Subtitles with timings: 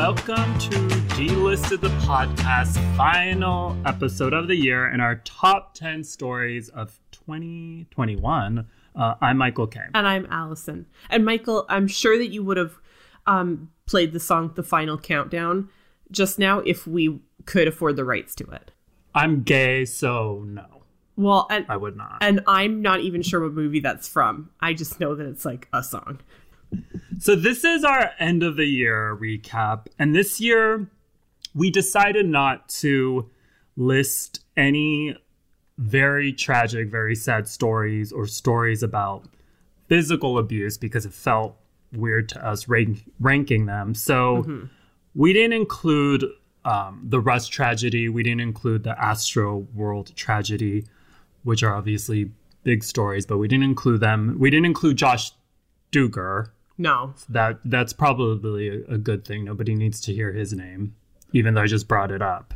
[0.00, 0.70] welcome to
[1.14, 8.66] Delisted the Podcast, final episode of the year and our top 10 stories of 2021.
[8.96, 9.80] Uh, I'm Michael K.
[9.92, 10.86] And I'm Allison.
[11.10, 12.78] And Michael, I'm sure that you would have
[13.26, 15.68] um, played the song The Final Countdown
[16.10, 18.70] just now if we could afford the rights to it.
[19.14, 20.80] I'm gay, so no.
[21.16, 22.16] Well, and I would not.
[22.22, 24.48] And I'm not even sure what movie that's from.
[24.60, 26.20] I just know that it's like a song.
[27.18, 29.86] So this is our end of the year recap.
[29.98, 30.88] And this year
[31.54, 33.30] we decided not to
[33.76, 35.16] list any
[35.78, 39.24] very tragic, very sad stories or stories about
[39.88, 41.56] physical abuse because it felt
[41.92, 43.94] weird to us rank- ranking them.
[43.94, 44.66] So mm-hmm.
[45.14, 46.24] we didn't include
[46.64, 48.08] um, the Rust tragedy.
[48.08, 50.86] We didn't include the Astroworld tragedy,
[51.42, 52.30] which are obviously
[52.62, 54.36] big stories, but we didn't include them.
[54.38, 55.32] We didn't include Josh
[55.92, 56.50] Duggar.
[56.80, 59.44] No, that that's probably a, a good thing.
[59.44, 60.94] Nobody needs to hear his name,
[61.34, 62.54] even though I just brought it up.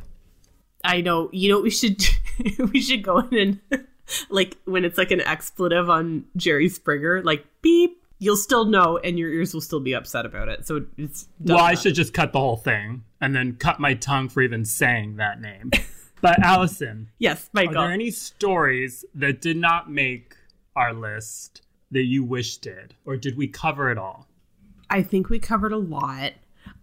[0.83, 1.29] I know.
[1.31, 2.03] You know, we should
[2.73, 3.85] we should go in and
[4.31, 9.19] like when it's like an expletive on Jerry Springer, like beep you'll still know and
[9.19, 10.67] your ears will still be upset about it.
[10.67, 14.31] So it's Well, I should just cut the whole thing and then cut my tongue
[14.31, 15.71] for even saying that name.
[16.23, 17.11] but Allison.
[17.19, 17.77] yes, Michael.
[17.77, 20.35] Are there any stories that did not make
[20.75, 21.61] our list
[21.95, 22.95] that you wish did?
[23.05, 24.29] Or did we cover it all?
[24.91, 26.35] I think we covered a lot.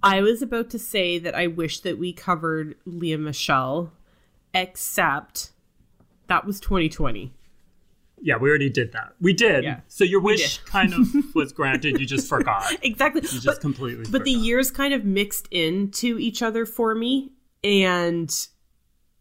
[0.04, 3.94] I was about to say that I wish that we covered Lea Michele,
[4.54, 5.52] except
[6.28, 7.34] that was 2020.
[8.24, 9.14] Yeah, we already did that.
[9.20, 9.64] We did.
[9.64, 9.80] Yeah.
[9.88, 12.00] So your wish kind of was granted.
[12.00, 12.72] You just forgot.
[12.84, 13.22] exactly.
[13.22, 14.04] You just but, completely.
[14.04, 14.26] But forgot.
[14.26, 17.32] the years kind of mixed into each other for me,
[17.64, 18.32] and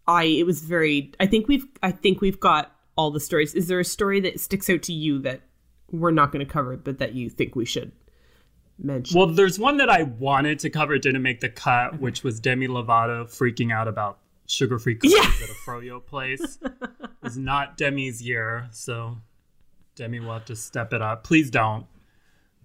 [0.06, 1.12] I it was very.
[1.18, 1.66] I think we've.
[1.82, 3.54] I think we've got all the stories.
[3.54, 5.40] Is there a story that sticks out to you that
[5.92, 7.92] we're not going to cover, it, but that you think we should
[8.78, 9.18] mention?
[9.18, 11.96] Well, there's one that I wanted to cover, didn't make the cut, okay.
[11.98, 15.44] which was Demi Lovato freaking out about sugar-free cookies yeah.
[15.44, 16.58] at a froyo place.
[17.24, 19.18] is not Demi's year, so
[19.94, 21.24] Demi will have to step it up.
[21.24, 21.86] Please don't,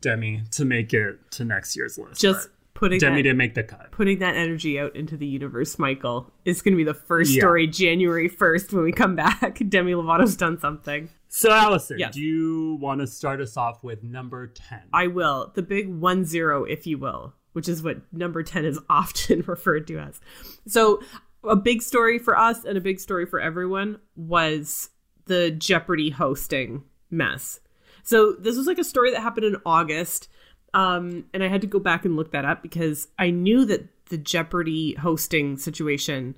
[0.02, 2.22] Demi, to make it to next year's list.
[2.22, 3.92] Just putting Demi that, didn't make the cut.
[3.92, 6.32] Putting that energy out into the universe, Michael.
[6.46, 7.42] It's going to be the first yeah.
[7.42, 9.60] story January 1st when we come back.
[9.70, 11.10] Demi Lovato's done something.
[11.28, 12.14] So, Allison, yes.
[12.14, 14.80] do you want to start us off with number 10?
[14.94, 15.52] I will.
[15.54, 19.88] The big 1 0, if you will, which is what number 10 is often referred
[19.88, 20.22] to as.
[20.68, 21.02] So,
[21.44, 24.90] a big story for us and a big story for everyone was
[25.26, 27.60] the Jeopardy hosting mess.
[28.04, 30.30] So this was like a story that happened in August.
[30.74, 33.88] Um, and I had to go back and look that up because I knew that
[34.10, 36.36] the Jeopardy hosting situation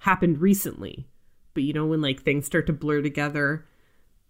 [0.00, 1.06] happened recently.
[1.52, 3.66] But you know, when like things start to blur together,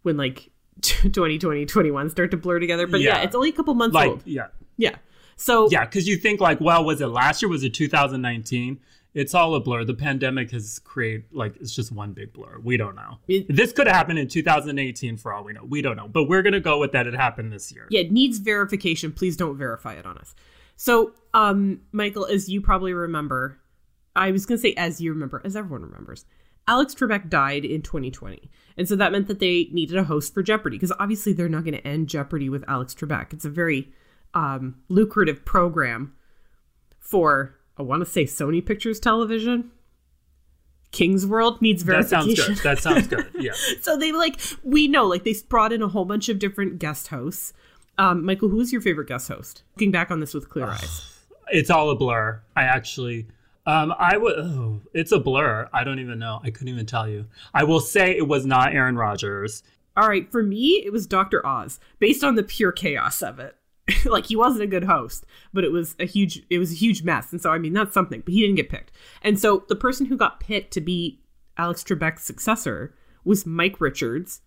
[0.05, 0.51] when like
[0.81, 2.87] 2020, 21 start to blur together.
[2.87, 4.23] But yeah, yeah it's only a couple months like, old.
[4.25, 4.47] Yeah.
[4.77, 4.97] Yeah.
[5.37, 7.49] So yeah, because you think like, well, was it last year?
[7.49, 8.79] Was it 2019?
[9.15, 9.85] it's all a blur.
[9.85, 12.59] The pandemic has created like it's just one big blur.
[12.63, 13.19] We don't know.
[13.29, 15.65] It, this could have happened in 2018 for all we know.
[15.65, 17.07] We don't know, but we're gonna go with that.
[17.07, 17.87] It happened this year.
[17.91, 19.13] Yeah, it needs verification.
[19.13, 20.35] Please don't verify it on us.
[20.77, 23.61] So, um, Michael, as you probably remember,
[24.17, 26.25] I was gonna say as you remember, as everyone remembers,
[26.67, 30.43] Alex Trebek died in 2020, and so that meant that they needed a host for
[30.43, 33.33] Jeopardy because obviously they're not going to end Jeopardy with Alex Trebek.
[33.33, 33.93] It's a very
[34.35, 36.15] um, lucrative program
[36.99, 39.71] for I want to say Sony Pictures Television.
[40.91, 42.29] King's World needs verification.
[42.29, 42.65] That sounds good.
[42.65, 43.31] That sounds good.
[43.35, 43.53] Yeah.
[43.81, 47.09] so they like we know like they brought in a whole bunch of different guest
[47.09, 47.53] hosts.
[47.99, 49.63] Um, Michael, who is your favorite guest host?
[49.77, 51.11] Looking back on this with clear eyes.
[51.49, 52.41] It's all a blur.
[52.57, 53.27] I actually
[53.67, 54.39] um, I would.
[54.39, 55.69] Oh, it's a blur.
[55.73, 56.41] I don't even know.
[56.43, 57.27] I couldn't even tell you.
[57.53, 59.63] I will say it was not Aaron Rodgers.
[59.97, 61.45] All right, for me, it was Dr.
[61.47, 63.57] Oz, based on the pure chaos of it.
[64.07, 67.03] like he wasn't a good host, but it was a huge it was a huge
[67.03, 67.33] mess.
[67.33, 68.93] And so I mean that's something, but he didn't get picked.
[69.23, 71.21] And so the person who got picked to be
[71.59, 72.95] Alex Trebek's successor
[73.25, 74.41] was Mike Richards.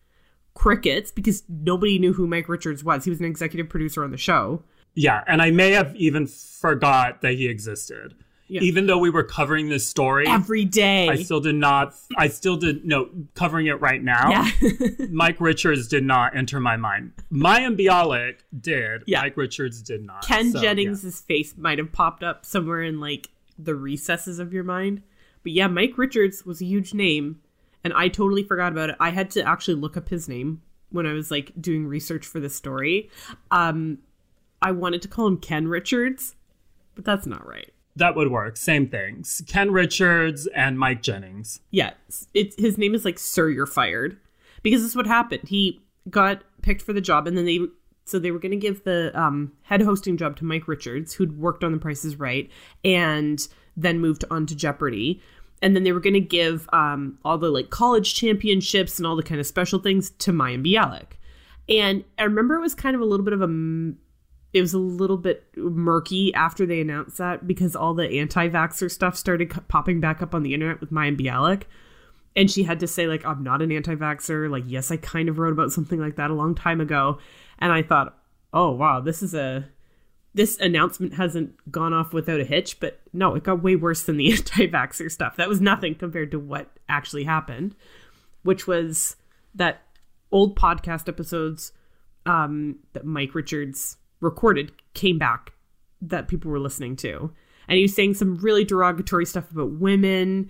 [0.55, 3.03] Crickets, because nobody knew who Mike Richards was.
[3.03, 4.63] He was an executive producer on the show.
[4.95, 8.15] Yeah, and I may have even forgot that he existed.
[8.49, 8.61] Yeah.
[8.61, 11.93] Even though we were covering this story every day, I still did not.
[12.17, 14.29] I still did no covering it right now.
[14.29, 14.69] Yeah.
[15.09, 17.11] Mike Richards did not enter my mind.
[17.31, 19.03] Mayim Bialik did.
[19.05, 19.21] Yeah.
[19.21, 20.25] Mike Richards did not.
[20.25, 21.35] Ken so, Jennings's yeah.
[21.35, 23.29] face might have popped up somewhere in like
[23.59, 25.01] the recesses of your mind.
[25.43, 27.41] But yeah, Mike Richards was a huge name,
[27.83, 28.95] and I totally forgot about it.
[28.99, 32.39] I had to actually look up his name when I was like doing research for
[32.39, 33.09] this story.
[33.51, 33.99] Um,
[34.61, 36.35] I wanted to call him Ken Richards,
[36.95, 37.71] but that's not right.
[37.97, 38.57] That would work.
[38.57, 39.43] Same things.
[39.47, 41.59] Ken Richards and Mike Jennings.
[41.69, 41.93] Yeah,
[42.33, 44.17] it's his name is like Sir, you're fired,
[44.63, 45.49] because this is what happened.
[45.49, 47.59] He got picked for the job, and then they
[48.05, 51.37] So they were going to give the um, head hosting job to Mike Richards, who'd
[51.37, 52.49] worked on The Price is Right,
[52.85, 53.45] and
[53.75, 55.21] then moved on to Jeopardy.
[55.61, 59.15] And then they were going to give um, all the like college championships and all
[59.15, 61.17] the kind of special things to Mayim Bialik.
[61.67, 63.47] And I remember it was kind of a little bit of a
[64.53, 69.15] it was a little bit murky after they announced that because all the anti-vaxxer stuff
[69.15, 71.63] started popping back up on the internet with Mayim Bialik.
[72.35, 74.49] And she had to say, like, I'm not an anti-vaxxer.
[74.49, 77.17] Like, yes, I kind of wrote about something like that a long time ago.
[77.59, 78.17] And I thought,
[78.53, 79.67] oh wow, this is a
[80.33, 84.17] this announcement hasn't gone off without a hitch, but no, it got way worse than
[84.17, 85.35] the anti-vaxxer stuff.
[85.35, 87.75] That was nothing compared to what actually happened,
[88.43, 89.15] which was
[89.55, 89.81] that
[90.31, 91.71] old podcast episodes
[92.25, 95.53] um, that Mike Richards recorded came back
[96.01, 97.31] that people were listening to.
[97.67, 100.49] And he was saying some really derogatory stuff about women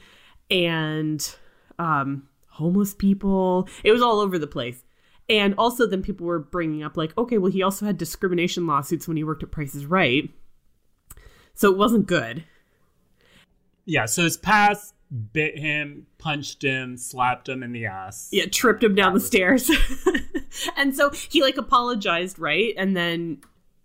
[0.52, 1.36] and
[1.80, 3.68] um, homeless people.
[3.84, 4.84] It was all over the place.
[5.30, 9.08] And also, then people were bringing up, like, okay, well, he also had discrimination lawsuits
[9.08, 10.30] when he worked at Prices Right.
[11.54, 12.46] So it wasn't good.
[13.86, 14.94] Yeah, so his past
[15.34, 18.30] bit him, punched him, slapped him in the ass.
[18.32, 19.70] Yeah, tripped him down the stairs.
[20.78, 22.74] and so he, like, apologized, right?
[22.78, 23.42] And then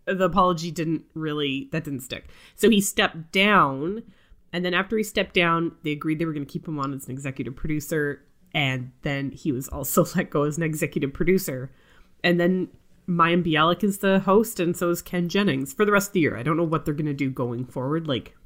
[0.06, 2.28] the apology didn't really, that didn't stick.
[2.54, 4.02] So he stepped down.
[4.52, 6.92] And then after he stepped down, they agreed they were going to keep him on
[6.92, 8.22] as an executive producer
[8.54, 11.70] and then he was also let go as an executive producer.
[12.22, 12.68] And then
[13.08, 16.20] Mayim Bialik is the host, and so is Ken Jennings for the rest of the
[16.20, 16.36] year.
[16.36, 18.06] I don't know what they're going to do going forward.
[18.06, 18.36] Like,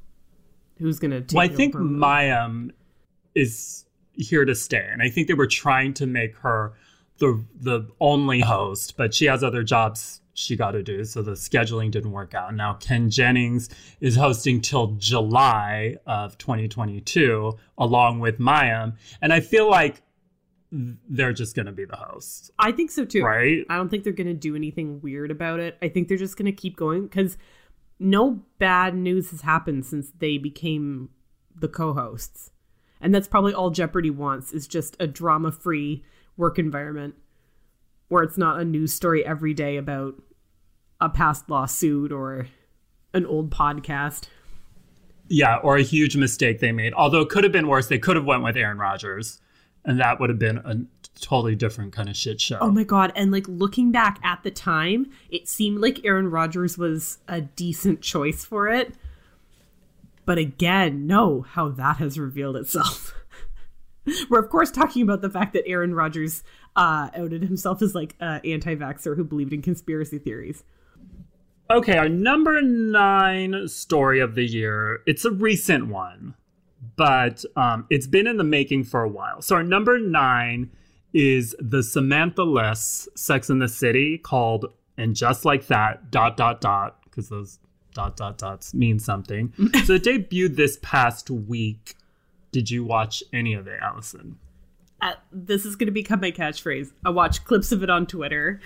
[0.79, 1.35] who's going to take?
[1.35, 2.71] Well, I think Mayim
[3.35, 6.73] is here to stay, and I think they were trying to make her
[7.19, 11.31] the the only host, but she has other jobs she got to do, so the
[11.31, 12.53] scheduling didn't work out.
[12.53, 13.69] Now Ken Jennings
[13.99, 20.03] is hosting till July of 2022, along with Mayim, and I feel like
[20.71, 22.51] they're just going to be the hosts.
[22.59, 23.23] I think so too.
[23.23, 23.65] Right?
[23.67, 25.75] I don't think they're going to do anything weird about it.
[25.81, 27.35] I think they're just going to keep going because
[27.99, 31.09] no bad news has happened since they became
[31.55, 32.51] the co-hosts,
[33.01, 36.03] and that's probably all Jeopardy wants is just a drama-free
[36.35, 37.15] work environment
[38.09, 40.13] where it's not a news story every day about
[40.99, 42.47] a past lawsuit or
[43.13, 44.27] an old podcast.
[45.29, 46.93] Yeah, or a huge mistake they made.
[46.93, 47.87] Although it could have been worse.
[47.87, 49.41] They could have went with Aaron Rodgers,
[49.83, 50.75] and that would have been a
[51.19, 52.59] totally different kind of shit show.
[52.61, 53.11] Oh my god!
[53.15, 58.01] And like looking back at the time, it seemed like Aaron Rodgers was a decent
[58.01, 58.93] choice for it.
[60.25, 63.13] But again, no, how that has revealed itself.
[64.29, 66.43] We're of course talking about the fact that Aaron Rodgers
[66.75, 70.63] uh, outed himself as like an anti-vaxxer who believed in conspiracy theories.
[71.69, 75.01] Okay, our number nine story of the year.
[75.05, 76.33] It's a recent one,
[76.95, 79.41] but um, it's been in the making for a while.
[79.41, 80.71] So our number nine
[81.13, 86.61] is the Samantha Less Sex and the City called "And Just Like That." Dot dot
[86.61, 87.59] dot because those
[87.93, 89.51] dot dot dots mean something.
[89.85, 91.95] so it debuted this past week.
[92.53, 94.37] Did you watch any of it, Allison?
[95.01, 96.91] Uh, this is going to become my catchphrase.
[97.05, 98.61] I watch clips of it on Twitter.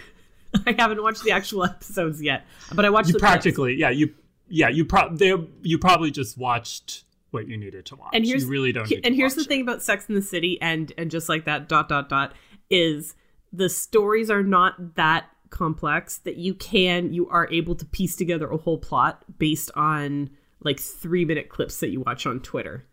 [0.66, 3.10] I haven't watched the actual episodes yet, but I watched.
[3.10, 4.14] You practically, yeah, you,
[4.48, 8.12] yeah, you probably you probably just watched what you needed to watch.
[8.14, 8.92] And here's you really don't.
[9.04, 9.48] and here's the it.
[9.48, 12.34] thing about Sex and the City and and just like that dot dot dot
[12.70, 13.16] is
[13.52, 18.50] the stories are not that complex that you can you are able to piece together
[18.50, 20.30] a whole plot based on
[20.62, 22.86] like three minute clips that you watch on Twitter.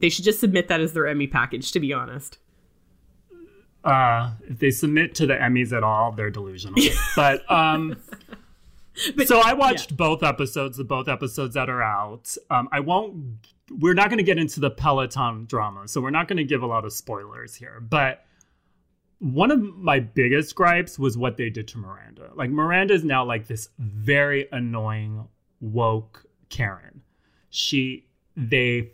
[0.00, 2.38] They should just submit that as their Emmy package, to be honest
[3.84, 6.82] uh, if they submit to the Emmys at all, they're delusional.
[7.16, 7.96] but um,
[9.16, 9.96] but, so I watched yeah.
[9.96, 12.34] both episodes, the both episodes that are out.
[12.50, 13.46] Um, I won't.
[13.70, 16.62] We're not going to get into the Peloton drama, so we're not going to give
[16.62, 17.80] a lot of spoilers here.
[17.80, 18.24] But
[19.18, 22.30] one of my biggest gripes was what they did to Miranda.
[22.34, 25.26] Like Miranda is now like this very annoying
[25.60, 27.02] woke Karen.
[27.50, 28.90] She they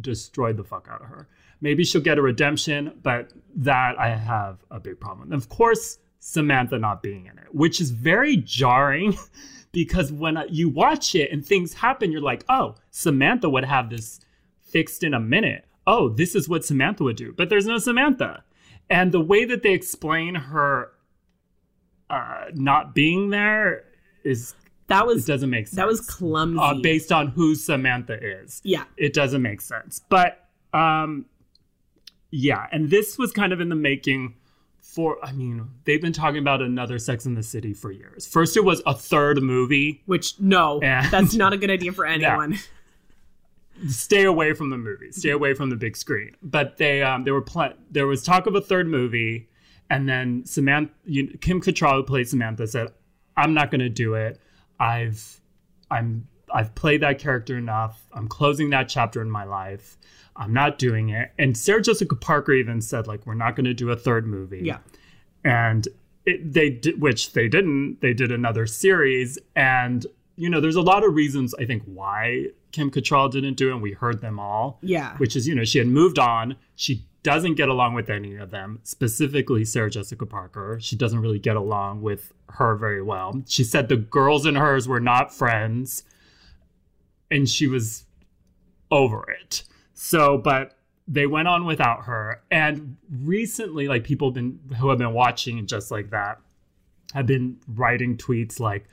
[0.00, 1.28] destroyed the fuck out of her.
[1.62, 5.32] Maybe she'll get a redemption, but that I have a big problem.
[5.32, 9.16] Of course, Samantha not being in it, which is very jarring
[9.72, 14.20] because when you watch it and things happen, you're like, oh, Samantha would have this
[14.60, 15.64] fixed in a minute.
[15.86, 17.32] Oh, this is what Samantha would do.
[17.32, 18.42] But there's no Samantha.
[18.90, 20.90] And the way that they explain her
[22.10, 23.84] uh, not being there
[24.24, 24.54] is
[24.88, 25.76] that was it doesn't make sense.
[25.76, 26.58] That was clumsy.
[26.60, 28.60] Uh, based on who Samantha is.
[28.64, 28.84] Yeah.
[28.96, 30.00] It doesn't make sense.
[30.08, 31.26] But um
[32.32, 34.34] yeah, and this was kind of in the making
[34.80, 38.26] for I mean, they've been talking about another Sex and the City for years.
[38.26, 42.04] First it was a third movie, which no, and, that's not a good idea for
[42.04, 42.52] anyone.
[42.52, 42.58] Yeah.
[43.88, 45.16] Stay away from the movies.
[45.16, 46.36] Stay away from the big screen.
[46.42, 49.48] But they um they were pl- there was talk of a third movie
[49.90, 52.88] And then Samantha, you, Kim Cattrall, who played Samantha, said,
[53.36, 54.40] "I'm not going to do it.
[54.80, 55.40] I've,
[55.90, 58.02] I'm, I've played that character enough.
[58.12, 59.98] I'm closing that chapter in my life.
[60.36, 63.74] I'm not doing it." And Sarah Jessica Parker even said, "Like, we're not going to
[63.74, 64.78] do a third movie." Yeah.
[65.44, 65.88] and
[66.24, 67.98] it, they did, which they didn't.
[68.00, 72.46] They did another series, and you know, there's a lot of reasons I think why
[72.70, 74.78] Kim Cattrall didn't do it, and we heard them all.
[74.82, 75.16] Yeah.
[75.18, 76.56] which is you know she had moved on.
[76.76, 80.78] She doesn't get along with any of them, specifically Sarah Jessica Parker.
[80.80, 83.42] She doesn't really get along with her very well.
[83.46, 86.02] She said the girls and hers were not friends,
[87.30, 88.04] and she was
[88.90, 89.62] over it.
[89.94, 90.76] So, but
[91.08, 92.42] they went on without her.
[92.50, 96.38] And recently, like people been who have been watching just like that
[97.14, 98.86] have been writing tweets like,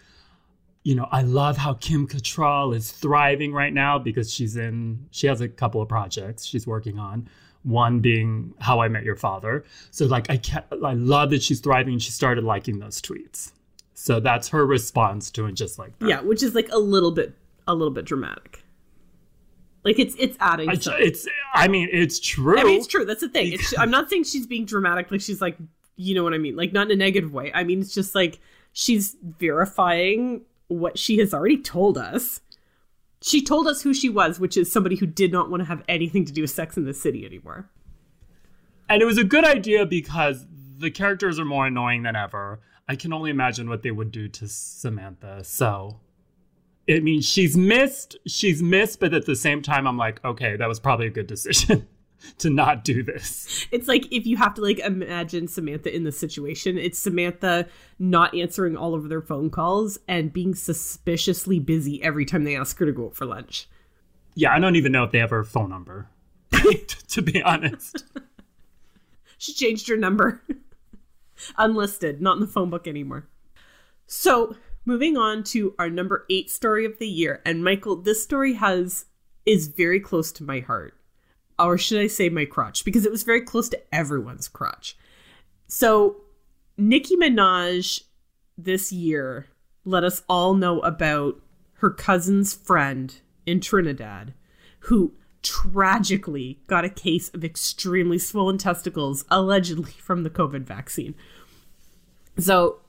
[0.83, 5.27] you know, I love how Kim Cattrall is thriving right now because she's in she
[5.27, 7.29] has a couple of projects she's working on.
[7.63, 9.65] One being How I Met Your Father.
[9.91, 13.51] So like I can't, I love that she's thriving and she started liking those tweets.
[13.93, 16.07] So that's her response to it just like that.
[16.07, 17.33] Yeah, which is like a little bit
[17.67, 18.63] a little bit dramatic.
[19.83, 20.69] Like it's it's adding.
[20.69, 22.59] It's, it's I mean it's true.
[22.59, 23.05] I mean, it's true.
[23.05, 23.53] That's the thing.
[23.53, 25.09] It's, I'm not saying she's being dramatic.
[25.09, 25.57] Like she's like,
[25.95, 26.55] you know what I mean?
[26.55, 27.51] Like not in a negative way.
[27.53, 28.39] I mean, it's just like
[28.73, 32.41] she's verifying what she has already told us.
[33.21, 35.83] She told us who she was, which is somebody who did not want to have
[35.89, 37.69] anything to do with Sex and the City anymore.
[38.87, 40.45] And it was a good idea because
[40.77, 42.61] the characters are more annoying than ever.
[42.87, 45.43] I can only imagine what they would do to Samantha.
[45.43, 45.99] So
[46.89, 50.67] it means she's missed, she's missed, but at the same time, I'm like, okay, that
[50.67, 51.87] was probably a good decision
[52.39, 53.67] to not do this.
[53.71, 57.67] It's like if you have to like imagine Samantha in the situation, it's Samantha
[57.99, 62.79] not answering all of their phone calls and being suspiciously busy every time they ask
[62.79, 63.69] her to go out for lunch.
[64.33, 66.09] Yeah, I don't even know if they have her phone number,
[67.09, 68.03] to be honest.
[69.37, 70.41] She changed her number.
[71.55, 73.27] Unlisted, not in the phone book anymore.
[74.07, 74.55] So,
[74.89, 77.43] moving on to our number 8 story of the year.
[77.45, 79.05] And Michael, this story has
[79.45, 80.95] is very close to my heart.
[81.59, 84.97] Or should I say my crotch because it was very close to everyone's crotch.
[85.67, 86.21] So,
[86.75, 88.01] Nicki Minaj
[88.57, 89.47] this year
[89.85, 91.39] let us all know about
[91.73, 93.13] her cousin's friend
[93.45, 94.33] in Trinidad
[94.81, 101.13] who tragically got a case of extremely swollen testicles, allegedly from the COVID vaccine.
[102.37, 102.79] So,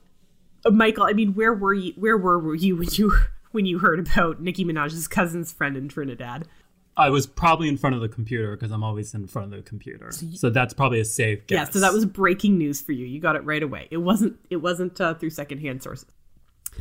[0.69, 1.93] Michael, I mean, where were you?
[1.95, 3.17] Where were you when you
[3.51, 6.47] when you heard about Nicki Minaj's cousin's friend in Trinidad?
[6.97, 9.67] I was probably in front of the computer because I'm always in front of the
[9.67, 10.11] computer.
[10.11, 11.67] So that's probably a safe guess.
[11.67, 13.05] Yeah, so that was breaking news for you.
[13.05, 13.87] You got it right away.
[13.91, 14.37] It wasn't.
[14.49, 16.07] It wasn't uh, through secondhand sources.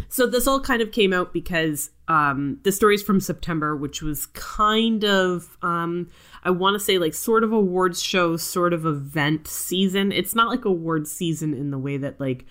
[0.09, 4.27] So this all kind of came out because um, the story's from September, which was
[4.27, 6.09] kind of um,
[6.45, 10.13] I want to say like sort of awards show, sort of event season.
[10.13, 12.47] It's not like awards season in the way that like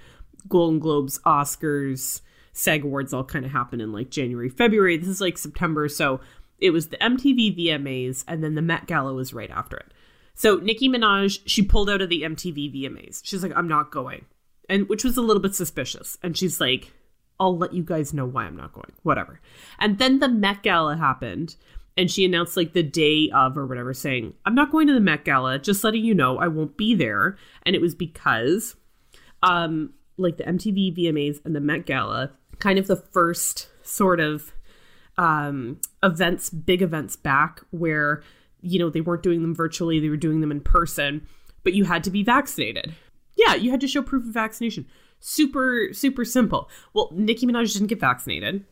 [0.48, 2.22] Golden Globes, Oscars,
[2.54, 4.98] SAG Awards all kind of happen in like January, February.
[4.98, 6.20] This is like September, so
[6.60, 9.94] it was the MTV VMAs, and then the Met Gala was right after it.
[10.36, 13.22] So Nicki Minaj, she pulled out of the MTV VMAs.
[13.24, 14.26] She's like, I'm not going,
[14.68, 16.18] and which was a little bit suspicious.
[16.22, 16.92] And she's like,
[17.40, 18.92] I'll let you guys know why I'm not going.
[19.04, 19.40] Whatever.
[19.80, 21.56] And then the Met Gala happened,
[21.96, 25.00] and she announced like the day of or whatever, saying, I'm not going to the
[25.00, 27.38] Met Gala, just letting you know I won't be there.
[27.64, 28.76] And it was because
[29.42, 34.54] um like the MTV VMAs and the Met Gala, kind of the first sort of
[35.18, 38.24] um events, big events back where
[38.62, 41.28] you know they weren't doing them virtually, they were doing them in person,
[41.64, 42.94] but you had to be vaccinated.
[43.36, 44.86] Yeah, you had to show proof of vaccination.
[45.22, 46.70] Super, super simple.
[46.94, 48.66] Well, Nicki Minaj didn't get vaccinated,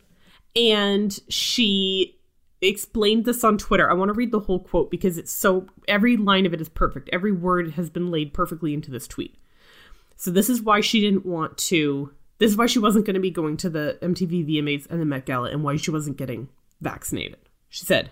[0.55, 2.17] and she
[2.61, 3.89] explained this on Twitter.
[3.89, 6.69] I want to read the whole quote because it's so every line of it is
[6.69, 7.09] perfect.
[7.11, 9.35] Every word has been laid perfectly into this tweet.
[10.17, 12.11] So this is why she didn't want to.
[12.39, 15.05] This is why she wasn't going to be going to the MTV VMAs and the
[15.05, 16.49] Met Gala, and why she wasn't getting
[16.81, 17.37] vaccinated.
[17.69, 18.09] She said,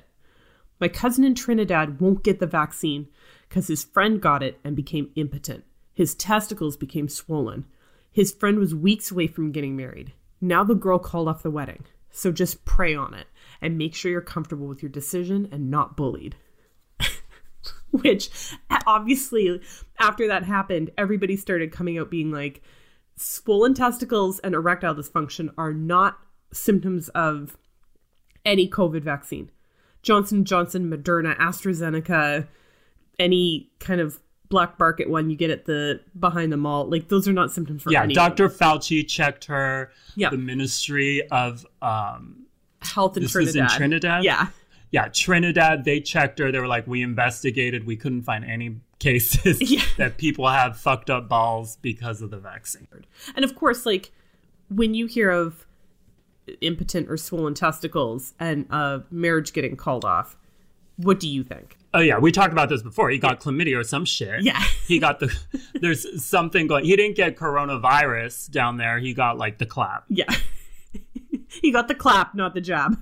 [0.79, 3.07] "My cousin in Trinidad won't get the vaccine
[3.49, 5.63] because his friend got it and became impotent.
[5.93, 7.65] His testicles became swollen.
[8.11, 10.13] His friend was weeks away from getting married.
[10.39, 11.85] Now the girl called off the wedding.
[12.11, 13.27] So just pray on it
[13.61, 16.35] and make sure you're comfortable with your decision and not bullied."
[18.01, 18.29] Which
[18.85, 19.61] obviously,
[19.99, 22.61] after that happened, everybody started coming out being like,
[23.15, 26.19] swollen testicles and erectile dysfunction are not
[26.51, 27.57] symptoms of
[28.45, 29.49] any COVID vaccine.
[30.01, 32.47] Johnson Johnson, Moderna, AstraZeneca,
[33.17, 37.27] any kind of black market one you get at the behind the mall, like those
[37.27, 38.49] are not symptoms for yeah, Dr.
[38.49, 39.91] Fauci checked her.
[40.15, 40.29] Yeah.
[40.29, 42.45] The Ministry of um,
[42.81, 43.63] health in this Trinidad.
[43.63, 44.23] was in Trinidad.
[44.23, 44.47] Yeah.
[44.91, 45.83] Yeah, Trinidad.
[45.85, 46.51] They checked her.
[46.51, 47.85] They were like, we investigated.
[47.85, 49.81] We couldn't find any cases Yeah.
[49.97, 52.87] that people have fucked up balls because of the vaccine.
[53.35, 54.11] And of course, like
[54.69, 55.65] when you hear of
[56.61, 60.37] impotent or swollen testicles and a marriage getting called off,
[60.97, 61.77] what do you think?
[61.93, 63.09] Oh yeah, we talked about this before.
[63.09, 64.43] He got chlamydia or some shit.
[64.43, 64.61] Yeah.
[64.87, 65.35] he got the.
[65.73, 66.85] There's something going.
[66.85, 68.99] He didn't get coronavirus down there.
[68.99, 70.33] He got like the clap, Yeah.
[71.49, 72.97] he got the clap, not the jab.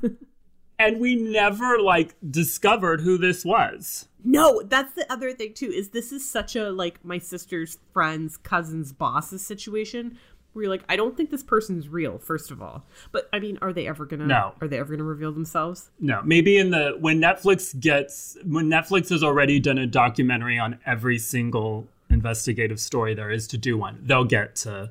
[0.79, 4.07] And we never like discovered who this was.
[4.23, 5.69] no, that's the other thing too.
[5.69, 10.17] Is this is such a like my sister's friend's cousin's boss's situation
[10.53, 12.19] where you're like, I don't think this person's real.
[12.19, 14.25] First of all, but I mean, are they ever gonna?
[14.25, 14.53] No.
[14.61, 15.89] Are they ever gonna reveal themselves?
[15.99, 20.79] No, maybe in the when Netflix gets when Netflix has already done a documentary on
[20.85, 24.89] every single investigative story there is to do one, they'll get to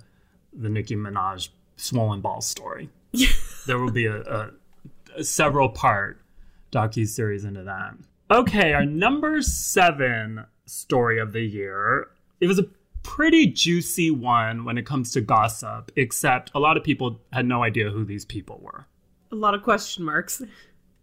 [0.53, 2.91] the Nicki Minaj swollen ball story.
[3.67, 4.51] there will be a, a
[5.21, 6.21] several part
[6.71, 7.95] docu series into that.
[8.31, 12.09] Okay, our number seven story of the year.
[12.41, 12.67] It was a
[13.03, 17.63] pretty juicy one when it comes to gossip, except a lot of people had no
[17.63, 18.87] idea who these people were.
[19.31, 20.43] A lot of question marks.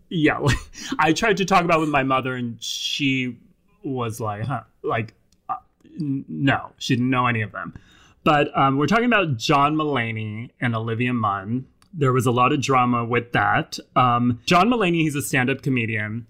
[0.09, 0.39] Yeah,
[0.99, 3.37] I tried to talk about it with my mother, and she
[3.83, 5.13] was like, "Huh?" Like,
[5.49, 5.55] uh,
[5.99, 7.75] n- no, she didn't know any of them.
[8.23, 11.67] But um, we're talking about John Mulaney and Olivia Munn.
[11.93, 13.79] There was a lot of drama with that.
[13.95, 16.27] Um, John Mulaney, he's a stand-up comedian.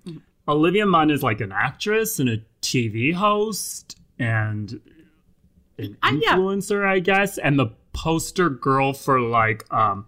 [0.47, 4.79] Olivia Munn is like an actress and a TV host and
[5.77, 6.35] an Uh, yeah.
[6.35, 10.05] influencer, I guess, and the poster girl for like, um,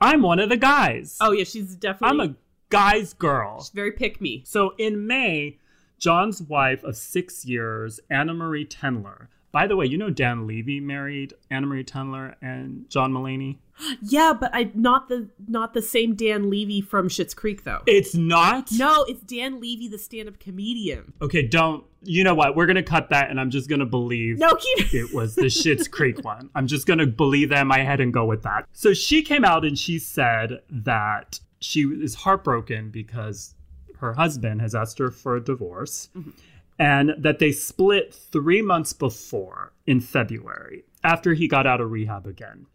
[0.00, 1.16] I'm one of the guys.
[1.20, 2.20] Oh yeah, she's definitely.
[2.24, 2.34] I'm a
[2.70, 3.60] guy's girl.
[3.60, 4.42] She's very pick me.
[4.44, 5.58] So in May,
[5.98, 9.28] John's wife of six years, Annamarie Tendler.
[9.52, 13.58] By the way, you know Dan Levy married Annamarie Tendler and John Mulaney?
[14.00, 17.82] Yeah, but I not the not the same Dan Levy from Schitt's Creek though.
[17.86, 18.70] It's not?
[18.72, 21.12] no, it's Dan Levy, the stand-up comedian.
[21.20, 21.84] Okay, don't.
[22.04, 22.56] You know what?
[22.56, 25.36] We're going to cut that and I'm just going to believe No, keep it was
[25.36, 26.50] the Schitt's Creek one.
[26.54, 28.66] I'm just going to believe that in my head and go with that.
[28.72, 33.54] So she came out and she said that she is heartbroken because
[33.98, 36.30] her husband has asked her for a divorce mm-hmm.
[36.76, 42.26] and that they split three months before in February after he got out of rehab
[42.26, 42.66] again.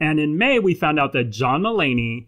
[0.00, 2.26] And in May, we found out that John Mulaney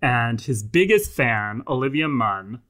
[0.00, 2.60] and his biggest fan, Olivia Munn,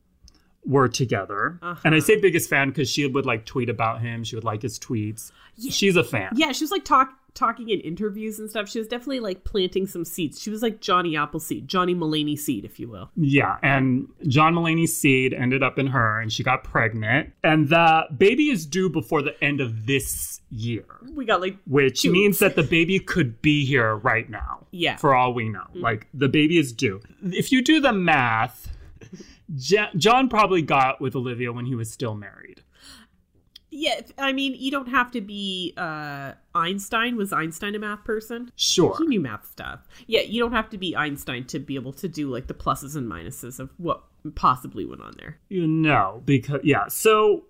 [0.64, 1.58] were together.
[1.62, 2.00] And I uh-huh.
[2.00, 4.24] say biggest fan because she would like tweet about him.
[4.24, 5.30] She would like his tweets.
[5.70, 6.30] She's a fan.
[6.34, 8.68] Yeah, she was like talk talking in interviews and stuff.
[8.68, 10.40] She was definitely like planting some seeds.
[10.40, 13.10] She was like Johnny Appleseed, Johnny Mulaney seed, if you will.
[13.16, 17.32] Yeah, and John Mulaney's seed ended up in her, and she got pregnant.
[17.42, 22.02] And the baby is due before the end of this year, We got like which
[22.02, 24.66] Two means that the baby could be here right now.
[24.70, 24.96] Yeah.
[24.96, 25.60] For all we know.
[25.70, 25.80] Mm-hmm.
[25.80, 27.00] Like, the baby is due.
[27.22, 28.70] If you do the math,
[29.54, 32.62] John probably got with Olivia when he was still married.
[33.74, 34.00] Yeah.
[34.18, 37.16] I mean, you don't have to be uh Einstein.
[37.16, 38.52] Was Einstein a math person?
[38.56, 38.94] Sure.
[38.98, 39.80] He knew math stuff.
[40.06, 42.94] Yeah, you don't have to be Einstein to be able to do like the pluses
[42.96, 44.04] and minuses of what
[44.36, 45.38] possibly went on there.
[45.48, 46.86] You know, because yeah.
[46.88, 47.46] So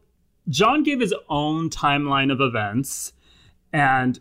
[0.49, 3.13] John gave his own timeline of events
[3.73, 4.19] and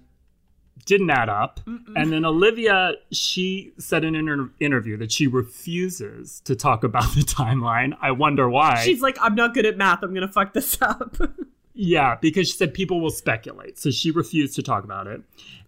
[0.85, 1.61] didn't add up.
[1.95, 7.03] And then Olivia, she said in an inter- interview that she refuses to talk about
[7.15, 7.95] the timeline.
[8.01, 8.83] I wonder why.
[8.83, 10.03] She's like, I'm not good at math.
[10.03, 11.15] I'm gonna fuck this up.
[11.73, 13.79] Yeah, because she said people will speculate.
[13.79, 15.21] So she refused to talk about it.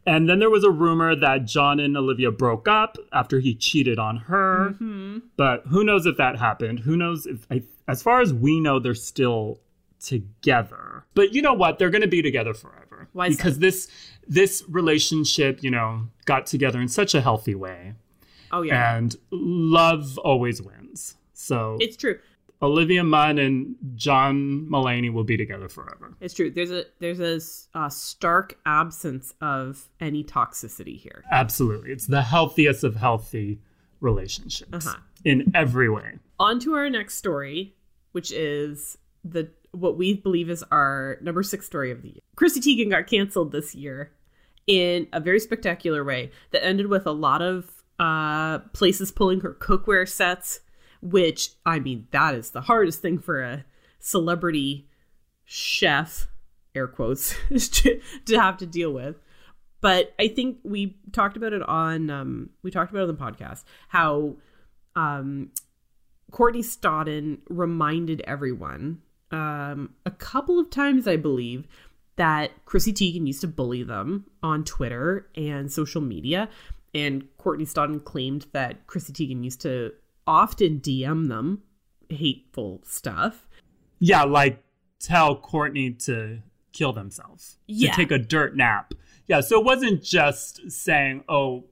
[0.05, 3.97] And then there was a rumor that John and Olivia broke up after he cheated
[3.97, 4.69] on her.
[4.73, 5.19] Mm-hmm.
[5.35, 6.79] But who knows if that happened?
[6.81, 9.59] Who knows if, I, as far as we know, they're still
[9.99, 11.05] together.
[11.15, 11.79] But you know what?
[11.79, 12.85] They're going to be together forever.
[13.13, 13.87] Why because this
[14.27, 17.93] this relationship, you know, got together in such a healthy way,
[18.51, 21.15] oh yeah, and love always wins.
[21.33, 22.19] So it's true.
[22.65, 26.15] Olivia Munn and John Mulaney will be together forever.
[26.19, 26.49] It's true.
[26.49, 27.39] There's a there's a
[27.79, 31.23] a stark absence of any toxicity here.
[31.31, 31.91] Absolutely.
[31.91, 33.59] It's the healthiest of healthy
[34.01, 34.97] relationships Uh-huh.
[35.23, 36.19] in every way.
[36.39, 37.75] On to our next story,
[38.11, 42.19] which is the what we believe is our number six story of the year.
[42.35, 44.11] Chrissy Teigen got canceled this year
[44.67, 49.53] in a very spectacular way that ended with a lot of uh, places pulling her
[49.53, 50.61] cookware sets,
[51.05, 53.63] which I mean that is the hardest thing for a
[53.99, 54.87] celebrity
[55.43, 56.27] chef,
[56.73, 59.17] air quotes, to, to have to deal with.
[59.81, 63.21] But I think we talked about it on um, we talked about it on the
[63.21, 64.35] podcast how
[64.95, 65.51] um,
[66.31, 71.67] Courtney Stodden reminded everyone um, a couple of times, I believe,
[72.15, 76.49] that Chrissy Teigen used to bully them on Twitter and social media.
[76.93, 79.91] And Courtney Stodden claimed that Chrissy Teigen used to
[80.27, 81.63] often DM them
[82.09, 83.47] hateful stuff.
[83.99, 84.63] Yeah, like
[84.99, 86.39] tell Courtney to
[86.73, 87.91] kill themselves, Yeah.
[87.91, 88.93] to take a dirt nap.
[89.27, 91.65] Yeah, so it wasn't just saying, "Oh,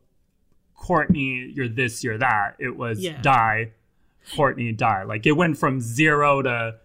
[0.76, 3.22] Courtney, you're this, you're that." It was Yeah.
[3.22, 3.74] die,
[4.36, 5.04] Courtney, die.
[5.04, 6.80] Like it went from zero to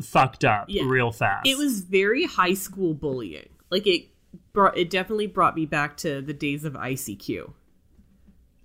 [0.00, 0.84] fucked up Yeah.
[0.86, 1.46] real fast.
[1.46, 3.48] It was very high school bullying.
[3.70, 4.08] Like it
[4.52, 7.52] brought it definitely brought me back to the days of ICQ.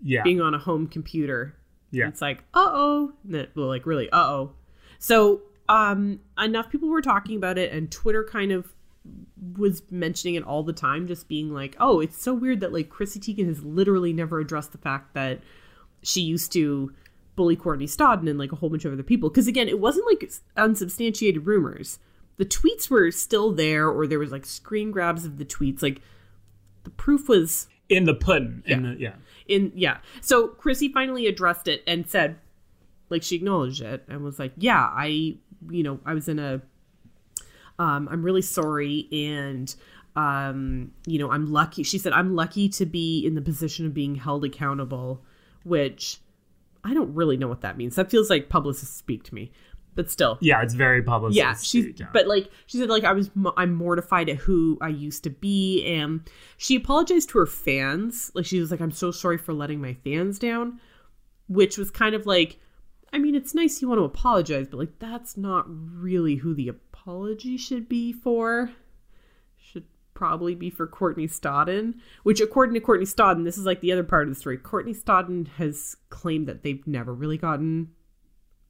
[0.02, 1.56] yeah, Being on a home computer.
[1.91, 2.08] Yeah.
[2.08, 3.13] It's like, uh oh.
[3.56, 4.52] Well, like really, uh oh.
[5.00, 8.73] So um enough people were talking about it and Twitter kind of
[9.58, 12.89] was mentioning it all the time, just being like, oh, it's so weird that like
[12.89, 15.39] Chrissy Teigen has literally never addressed the fact that
[16.04, 16.93] she used to
[17.36, 19.30] bully Courtney Stodden and like a whole bunch of other people.
[19.30, 22.00] Because again, it wasn't like unsubstantiated rumors.
[22.38, 25.82] The tweets were still there, or there was like screen grabs of the tweets.
[25.82, 26.02] Like
[26.84, 28.63] the proof was in the pudding.
[28.65, 29.13] In the yeah.
[29.47, 29.97] in yeah.
[30.21, 32.38] So Chrissy finally addressed it and said,
[33.10, 35.38] like she acknowledged it and was like, yeah, I
[35.69, 36.62] you know I was in a
[37.80, 39.73] um, I'm really sorry and
[40.15, 41.84] um, you know I'm lucky.
[41.84, 45.23] She said I'm lucky to be in the position of being held accountable,
[45.63, 46.19] which
[46.84, 47.95] I don't really know what that means.
[47.95, 49.52] That feels like publicists speak to me,
[49.97, 50.38] but still.
[50.39, 51.33] Yeah, it's very public.
[51.33, 52.05] Yeah, she's yeah.
[52.13, 55.83] but like she said, like I was, I'm mortified at who I used to be,
[55.86, 56.21] and
[56.55, 58.31] she apologized to her fans.
[58.36, 60.79] Like she was like, I'm so sorry for letting my fans down,
[61.49, 62.60] which was kind of like,
[63.12, 66.69] I mean, it's nice you want to apologize, but like that's not really who the
[66.69, 68.69] apology should be for.
[69.57, 73.91] Should probably be for Courtney Stodden, which according to Courtney Stodden, this is like the
[73.91, 74.57] other part of the story.
[74.57, 77.89] Courtney Stodden has claimed that they've never really gotten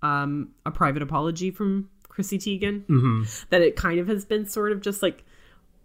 [0.07, 2.85] um, a private apology from Chrissy Teigen.
[2.85, 3.23] Mm-hmm.
[3.49, 5.25] That it kind of has been sort of just like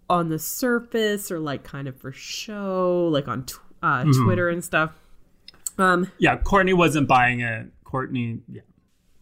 [0.08, 4.24] on the surface or like kind of for show, like on tw- uh, Mm-hmm.
[4.24, 4.92] Twitter and stuff.
[5.78, 7.68] Um, yeah, Courtney wasn't buying it.
[7.84, 8.62] Courtney, yeah.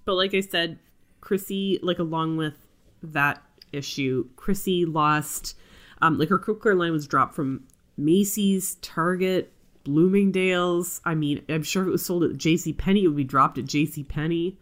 [0.04, 0.78] but like I said,
[1.20, 2.54] Chrissy, like along with
[3.02, 5.56] that issue, Chrissy lost,
[6.02, 7.64] um, like her cookware line was dropped from
[7.96, 9.52] Macy's, Target,
[9.84, 11.00] Bloomingdale's.
[11.04, 12.72] I mean, I'm sure if it was sold at J.C.
[12.72, 14.04] Penney, it would be dropped at J.C.
[14.04, 14.56] Penney.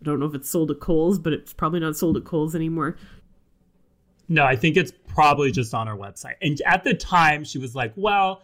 [0.00, 2.54] I don't know if it's sold at Kohl's, but it's probably not sold at Kohl's
[2.54, 2.96] anymore.
[4.28, 6.34] No, I think it's probably just on her website.
[6.40, 8.42] And at the time, she was like, "Well,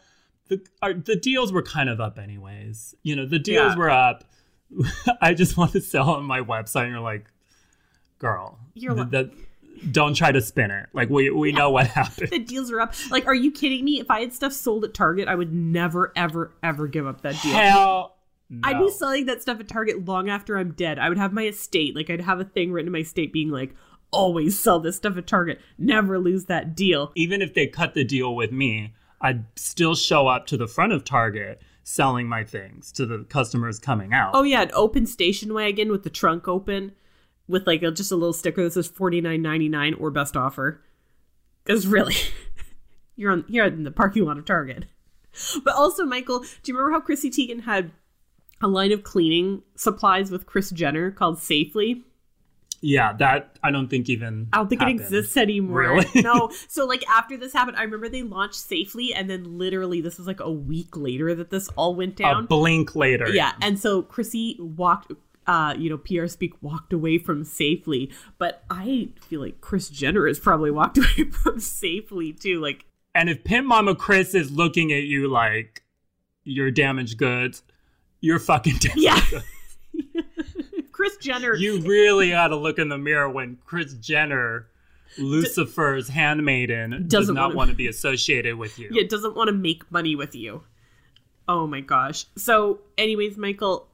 [0.49, 2.95] the our, the deals were kind of up, anyways.
[3.03, 3.79] You know, the deals Yeah.
[3.79, 4.25] were up.
[5.23, 7.27] I just want to sell on my website." And you're like,
[8.19, 10.89] "Girl, You're th- li- that- don't try to spin it.
[10.93, 12.93] Like we we know what happened." The deals are up.
[13.11, 14.01] Like, are you kidding me?
[14.01, 17.41] If I had stuff sold at Target, I would never, ever, ever give up that
[17.43, 17.53] deal.
[17.53, 18.16] Hell,
[18.49, 18.61] no.
[18.65, 20.99] I'd be selling that stuff at Target long after I'm dead.
[20.99, 21.97] I would have my estate.
[21.97, 23.75] Like I'd have a thing written in my estate being like,
[24.11, 25.61] always sell this stuff at Target.
[25.79, 27.13] Never lose that deal.
[27.15, 30.93] even if they cut the deal with me, I'd still show up to the front
[30.93, 34.33] of Target selling my things to the customers coming out.
[34.35, 36.93] Oh yeah, an open station wagon with the trunk open
[37.49, 40.37] with like a, just a little sticker that says forty nine ninety nine or best
[40.37, 40.83] offer.
[41.65, 42.17] Because really,
[43.17, 44.87] you're on you're in the parking lot of Target.
[45.65, 47.91] But also, Michael, do you remember how Chrissy Teigen had
[48.63, 52.03] a line of cleaning supplies with Kris Jenner called Safely?
[52.83, 54.49] Yeah, that I don't think even.
[54.53, 55.01] I don't think happened.
[55.01, 55.81] it exists anymore.
[55.81, 56.07] Really?
[56.23, 56.51] no.
[56.69, 60.27] So like after this happened, I remember they launched Safely, and then literally this was
[60.27, 62.47] like a week later that this all went A down.
[62.47, 63.29] blink later.
[63.29, 65.13] yeah, and so Chrissy walked.
[65.49, 70.27] Uh, you know, PR speak walked away from Safely, but I feel like Kris Jenner
[70.27, 72.61] has probably walked away from Safely too.
[72.61, 75.85] Like, And if Pimp Mama Kris is looking at you like
[76.43, 77.63] you're damaged goods,
[78.21, 79.21] you're fucking damaged yeah.
[80.93, 81.55] Kris Jenner.
[81.55, 84.67] You really got to look in the mirror when Kris Jenner,
[85.19, 88.89] Lucifer's handmaiden, does Doesn't not wanna- want to be associated with you.
[88.91, 90.63] yeah, doesn't want to make money with you.
[91.49, 92.25] Oh my gosh.
[92.37, 93.89] So, anyways, Michael,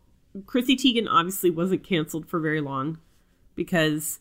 [0.46, 2.98] Chrissy Teigen obviously wasn't canceled for very long
[3.56, 4.20] because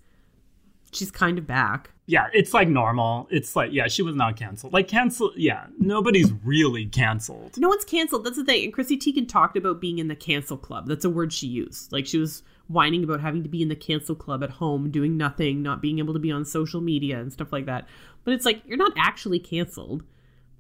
[0.92, 1.92] she's kind of back.
[2.12, 3.30] Yeah, it's like normal.
[3.32, 4.74] It's like, yeah, she was not canceled.
[4.74, 7.58] Like, cancel, yeah, nobody's really canceled.
[7.58, 8.26] No one's canceled.
[8.26, 8.66] That's the thing.
[8.66, 10.90] And Chrissy Teigen talked about being in the cancel club.
[10.90, 11.94] That's a word she used.
[11.94, 15.16] Like she was whining about having to be in the cancel club at home, doing
[15.16, 17.88] nothing, not being able to be on social media and stuff like that.
[18.26, 20.04] But it's like you're not actually canceled.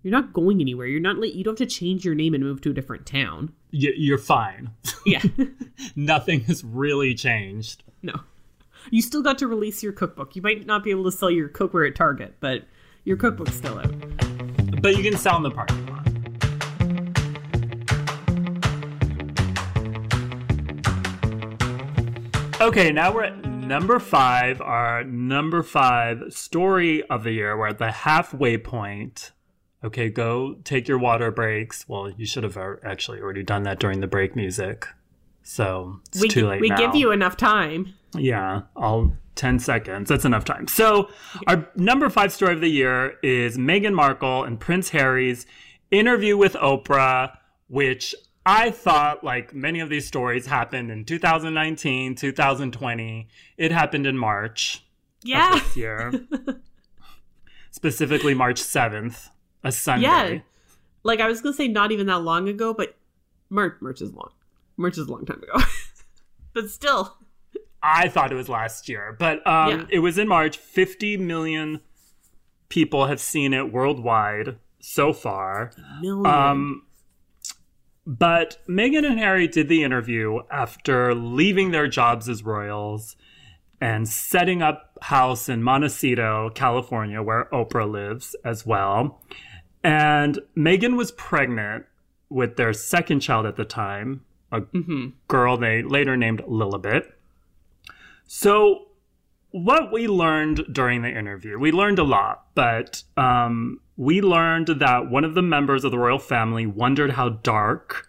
[0.04, 0.88] You're not going anywhere.
[0.88, 3.06] You're not like you don't have to change your name and move to a different
[3.06, 3.52] town.
[3.74, 4.72] Y- you're fine.
[5.06, 5.22] Yeah.
[5.98, 7.84] Nothing has really changed.
[8.02, 8.14] no.
[8.90, 10.36] You still got to release your cookbook.
[10.36, 12.64] You might not be able to sell your cookware at Target, but
[13.04, 13.94] your cookbook's still out.
[14.82, 16.02] But you can sell in the parking lot.
[22.62, 27.58] Okay, now we're at number five, our number five story of the year.
[27.58, 29.32] We're at the halfway point.
[29.84, 31.88] Okay, go take your water breaks.
[31.88, 34.88] Well, you should have actually already done that during the break music.
[35.44, 36.78] So it's we too late we now.
[36.78, 37.94] give you enough time.
[38.16, 40.10] Yeah, I'll 10 seconds.
[40.10, 40.68] That's enough time.
[40.68, 41.10] So,
[41.48, 45.46] our number five story of the year is Meghan Markle and Prince Harry's
[45.90, 47.38] interview with Oprah,
[47.70, 48.14] which
[48.46, 53.28] I thought, like many of these stories, happened in 2019, 2020.
[53.58, 54.84] It happened in March
[55.24, 55.52] Yeah.
[55.54, 56.12] this year,
[57.72, 59.30] specifically March 7th,
[59.64, 60.34] a Sunday.
[60.36, 60.40] Yeah.
[61.04, 62.96] Like I was gonna say not even that long ago, but
[63.50, 64.32] March March is long.
[64.78, 65.64] March is a long time ago.
[66.54, 67.18] but still.
[67.84, 69.86] I thought it was last year, but um, Yeah.
[69.90, 70.58] it was in March.
[70.58, 71.82] 50 million
[72.70, 75.72] people have seen it worldwide so far.
[76.00, 76.26] Million.
[76.26, 76.84] Um,
[78.06, 83.16] but Meghan and Harry did the interview after leaving their jobs as royals
[83.80, 89.24] and setting up house in Montecito, California, where Oprah lives as well.
[89.84, 91.86] And Meghan was pregnant
[92.30, 94.62] with their second child at the time, a
[95.28, 97.12] girl they later named Lilibet.
[98.28, 98.88] So,
[99.52, 105.10] what we learned during the interview, we learned a lot, but um, we learned that
[105.10, 108.08] one of the members of the royal family wondered how dark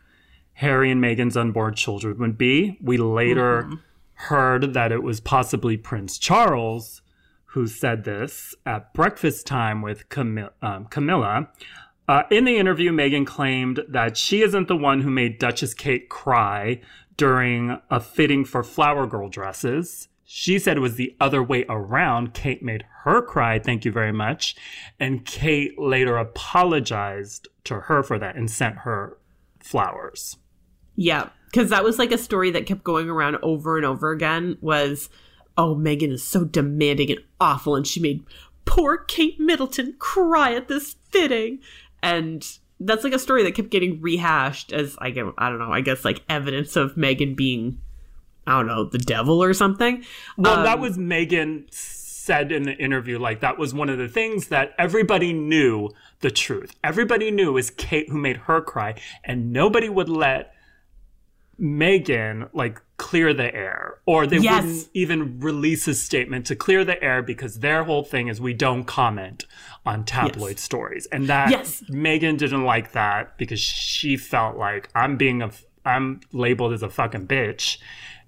[0.55, 2.79] Harry and Meghan's unborn children would be.
[2.81, 3.69] We later
[4.15, 7.03] heard that it was possibly Prince Charles
[7.53, 10.53] who said this at breakfast time with Camilla.
[10.63, 11.51] Um, Camilla.
[12.09, 16.09] Uh, in the interview, Meghan claimed that she isn't the one who made Duchess Kate
[16.09, 16.81] cry
[17.17, 20.09] during a fitting for Flower Girl dresses.
[20.25, 22.35] She said it was the other way around.
[22.35, 24.57] Kate made her cry, thank you very much.
[24.99, 29.19] And Kate later apologized to her for that and sent her
[29.61, 30.37] flowers.
[30.97, 34.57] Yeah, because that was like a story that kept going around over and over again.
[34.61, 35.09] Was
[35.57, 38.25] oh, Meghan is so demanding and awful, and she made
[38.65, 41.61] poor Kate Middleton cry at this fitting,
[42.03, 45.73] and that's like a story that kept getting rehashed as I get I don't know
[45.73, 47.81] I guess like evidence of Meghan being
[48.47, 50.05] I don't know the devil or something.
[50.37, 53.19] Well, that Um, was Meghan said in the interview.
[53.19, 56.75] Like that was one of the things that everybody knew the truth.
[56.83, 60.55] Everybody knew it was Kate who made her cry, and nobody would let
[61.61, 64.65] Meghan like clear the air, or they Yes.
[64.65, 68.55] wouldn't even release a statement to clear the air because their whole thing is we
[68.55, 69.45] don't comment
[69.85, 70.63] on tabloid Yes.
[70.63, 71.83] stories, and that Yes.
[71.91, 75.51] Meghan didn't like that because she felt like I'm being a
[75.85, 77.79] I'm labeled as a fucking bitch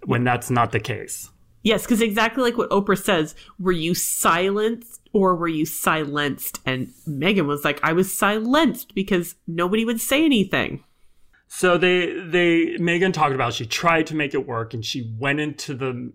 [0.05, 1.31] when that's not the case.
[1.63, 6.59] Yes, because exactly like what Oprah says, were you silenced or were you silenced?
[6.67, 10.83] And Meghan was like, I was silenced because nobody would say anything.
[11.49, 15.41] So they they Meghan talked about she tried to make it work and she went
[15.41, 16.13] into the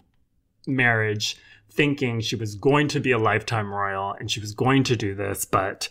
[0.68, 1.38] marriage
[1.72, 5.16] thinking she was going to be a lifetime royal and she was going to do
[5.16, 5.88] this, but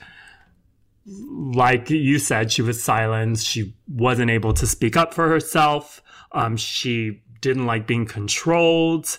[1.07, 3.47] like you said, she was silenced.
[3.47, 6.03] She wasn't able to speak up for herself.
[6.33, 9.19] Um, she didn't like being controlled.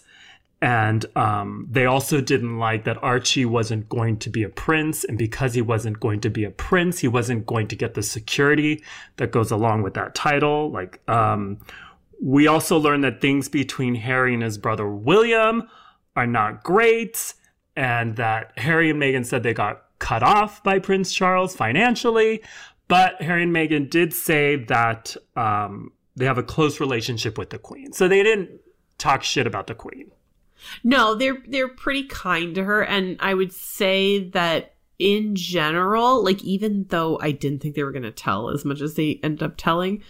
[0.62, 5.06] And um, they also didn't like that Archie wasn't going to be a prince.
[5.06, 8.04] And because he wasn't going to be a prince, he wasn't going to get the
[8.04, 8.84] security
[9.18, 10.70] that goes along with that title.
[10.70, 11.60] Like, um,
[12.22, 15.70] we also learned that things between Harry and his brother William
[16.18, 17.34] are not great.
[17.78, 22.42] And that Harry and Meghan said they got cut off by Prince Charles financially.
[22.90, 27.60] But Harry and Meghan did say that um, they have a close relationship with the
[27.60, 27.94] Queen.
[27.94, 28.60] So they didn't
[28.98, 30.12] talk shit about the Queen.
[30.84, 36.44] No, they're they're pretty kind to her, and I would say that in general, like
[36.44, 39.42] even though I didn't think they were going to tell as much as they end
[39.42, 40.04] up telling,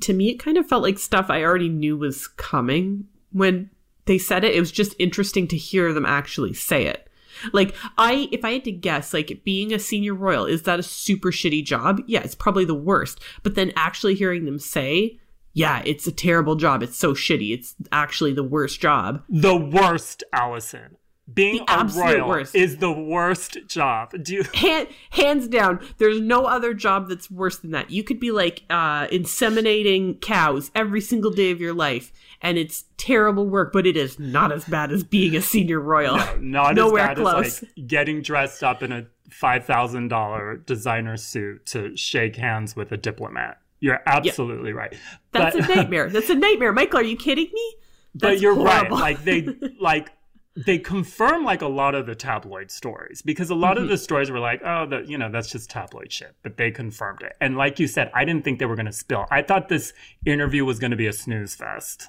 [0.00, 3.70] to me it kind of felt like stuff I already knew was coming when
[4.06, 4.54] they said it.
[4.54, 7.08] It was just interesting to hear them actually say it.
[7.52, 10.82] Like I if I had to guess, like being a senior royal, is that a
[10.82, 12.00] super shitty job?
[12.06, 13.20] Yeah, it's probably the worst.
[13.42, 15.18] But then actually hearing them say,
[15.52, 16.82] yeah, it's a terrible job.
[16.82, 17.52] It's so shitty.
[17.52, 19.22] It's actually the worst job.
[19.28, 20.96] The worst, Allison.
[21.32, 22.54] Being The a royal worst.
[22.54, 24.12] is the worst job.
[24.22, 27.90] Do you Hand, hands down, there's no other job that's worse than that.
[27.90, 32.12] You could be like uh, inseminating cows every single day of your life,
[32.42, 36.18] and it's terrible work, but it is not as bad as being a senior royal.
[36.40, 37.62] not Nowhere as bad close.
[37.62, 42.74] as like getting dressed up in a five thousand dollar designer suit to shake hands
[42.76, 43.58] with a diplomat.
[43.82, 44.94] You're absolutely right.
[45.32, 46.08] That's but, a nightmare.
[46.08, 46.72] That's a nightmare.
[46.72, 47.74] Michael, are you kidding me?
[48.14, 48.96] but you're horrible.
[48.98, 49.18] right.
[49.18, 49.46] Like they
[49.80, 50.10] like
[50.54, 53.90] they confirm like a lot of the tabloid stories because a lot of Mm-hmm.
[53.92, 56.36] the stories were like, oh, the you know that's just tabloid shit.
[56.42, 57.32] But they confirmed it.
[57.40, 59.26] And like you said, I didn't think they were going to spill.
[59.30, 59.92] I thought this
[60.24, 62.08] interview was going to be a snooze fest.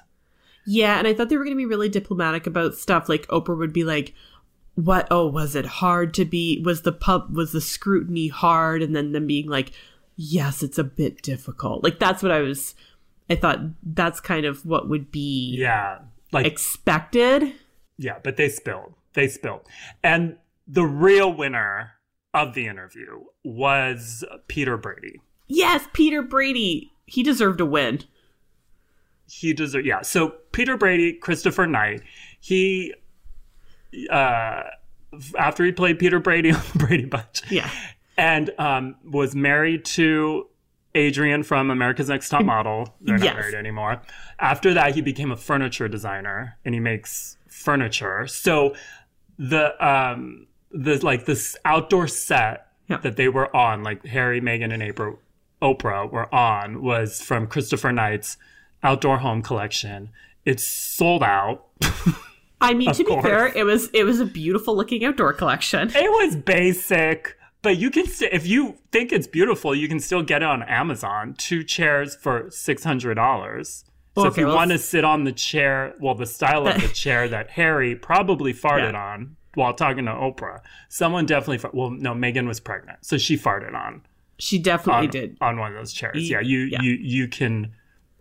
[0.66, 3.08] Yeah, and I thought they were going to be really diplomatic about stuff.
[3.08, 4.14] Like Oprah would be like,
[4.76, 5.08] "What?
[5.10, 6.62] Oh, was it hard to be?
[6.64, 7.34] Was the pub?
[7.36, 9.72] Was the scrutiny hard?" And then them being like,
[10.16, 12.74] "Yes, it's a bit difficult." Like that's what I was.
[13.30, 16.00] I thought that's kind of what would be Yeah,
[16.32, 17.52] like expected.
[17.96, 18.94] yeah, but they spilled.
[19.14, 19.62] They spilled.
[20.02, 20.36] And
[20.68, 21.92] the real winner
[22.34, 25.20] of the interview was Peter Brady.
[25.46, 26.90] Yes, Peter Brady.
[27.06, 28.00] He deserved a win.
[29.26, 30.02] He deserved, yeah.
[30.02, 32.02] So Peter Brady, Christopher Knight,
[32.40, 32.92] he,
[34.10, 34.62] uh,
[35.38, 37.70] after he played Peter Brady on the Brady Bunch, Yeah.
[38.16, 40.48] And um, was married to
[40.94, 42.94] Adrian from America's Next Top Model.
[43.00, 44.00] They're not married anymore.
[44.38, 48.26] After that, he became a furniture designer, and he makes furniture.
[48.26, 48.74] So
[49.38, 52.98] the um the like this outdoor set Yeah.
[52.98, 55.16] that they were on, like Harry, Meghan, and Oprah,
[55.62, 58.36] Oprah were on, was from Christopher Knight's
[58.82, 60.10] outdoor home collection.
[60.44, 61.64] It's sold out.
[62.60, 65.90] I mean, to be fair, it was it was a beautiful looking outdoor collection.
[65.94, 70.42] It was basic, but you can if you think it's beautiful, you can still get
[70.42, 71.34] it on Amazon.
[71.36, 73.84] Two chairs for six hundred dollars.
[74.14, 76.80] So okay, if you well, want to sit on the chair, well, the style of
[76.80, 79.12] the chair that Harry probably farted yeah.
[79.12, 81.68] on while talking to Oprah, someone definitely.
[81.72, 84.02] Well, no, Meghan was pregnant, so she farted on.
[84.38, 86.30] She definitely on, did on one of those chairs.
[86.30, 86.82] Yeah, you yeah.
[86.82, 87.72] you you can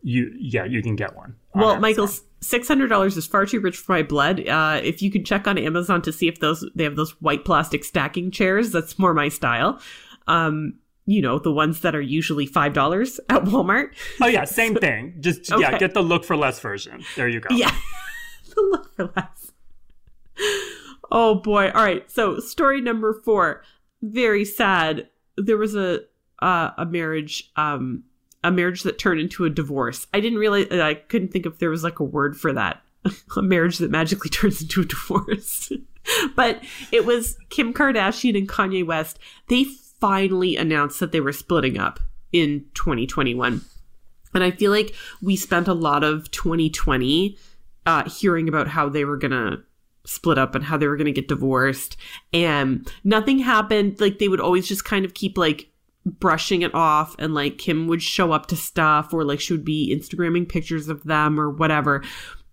[0.01, 1.35] you yeah you can get one.
[1.53, 1.81] On well, Amazon.
[1.81, 4.47] Michael's $600 is far too rich for my blood.
[4.47, 7.45] Uh, if you could check on Amazon to see if those they have those white
[7.45, 9.79] plastic stacking chairs, that's more my style.
[10.27, 13.93] Um, you know, the ones that are usually $5 at Walmart.
[14.21, 15.15] Oh yeah, same so, thing.
[15.19, 15.61] Just okay.
[15.61, 17.03] yeah, get the look for less version.
[17.15, 17.53] There you go.
[17.55, 17.75] Yeah.
[18.55, 19.51] the look for less.
[21.11, 21.71] Oh boy.
[21.73, 22.09] All right.
[22.11, 23.63] So, story number 4.
[24.01, 25.09] Very sad.
[25.37, 26.01] There was a
[26.41, 28.03] uh, a marriage um
[28.43, 30.07] a marriage that turned into a divorce.
[30.13, 30.67] I didn't realize.
[30.71, 32.81] I couldn't think if there was like a word for that.
[33.37, 35.71] a marriage that magically turns into a divorce.
[36.35, 39.19] but it was Kim Kardashian and Kanye West.
[39.47, 39.65] They
[39.99, 41.99] finally announced that they were splitting up
[42.31, 43.61] in 2021.
[44.33, 47.37] And I feel like we spent a lot of 2020
[47.85, 49.61] uh, hearing about how they were going to
[50.05, 51.95] split up and how they were going to get divorced.
[52.33, 54.01] And nothing happened.
[54.01, 55.69] Like they would always just kind of keep like
[56.05, 57.15] brushing it off.
[57.19, 60.89] And like Kim would show up to stuff or like she would be Instagramming pictures
[60.89, 62.03] of them or whatever.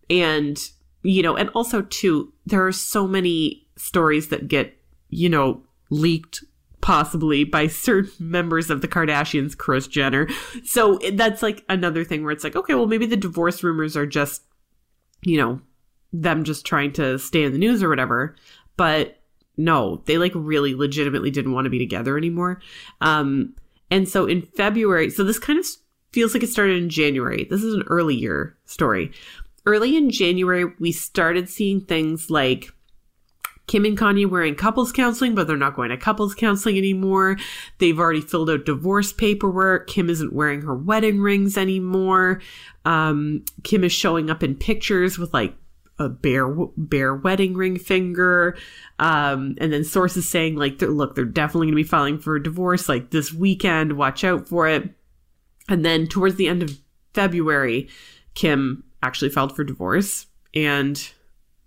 [0.08, 0.58] And,
[1.02, 4.76] you know, and also too, there are so many stories that get,
[5.08, 6.44] you know, leaked
[6.80, 10.28] possibly by certain members of the Kardashians, Kris Jenner.
[10.64, 14.06] So that's like another thing where it's like, okay, well, maybe the divorce rumors are
[14.06, 14.42] just,
[15.22, 15.60] you know,
[16.12, 18.34] them just trying to stay in the news or whatever.
[18.76, 19.19] But
[19.60, 22.60] no, they like really legitimately didn't want to be together anymore.
[23.00, 23.54] Um,
[23.90, 25.66] and so in February, so this kind of
[26.12, 27.46] feels like it started in January.
[27.48, 29.12] This is an early year story.
[29.66, 32.70] Early in January, we started seeing things like
[33.66, 37.36] Kim and Kanye were in couples counseling, but they're not going to couples counseling anymore.
[37.78, 39.86] They've already filled out divorce paperwork.
[39.86, 42.40] Kim isn't wearing her wedding rings anymore.
[42.86, 45.54] Um, Kim is showing up in pictures with like
[46.00, 48.56] a bare bare wedding ring finger.
[48.98, 52.34] Um, and then sources saying like, they're- look, they're definitely going to be filing for
[52.34, 53.92] a divorce like this weekend.
[53.92, 54.90] Watch out for it.
[55.68, 56.78] And then towards the end of
[57.14, 57.88] February,
[58.34, 61.12] Kim actually filed for divorce and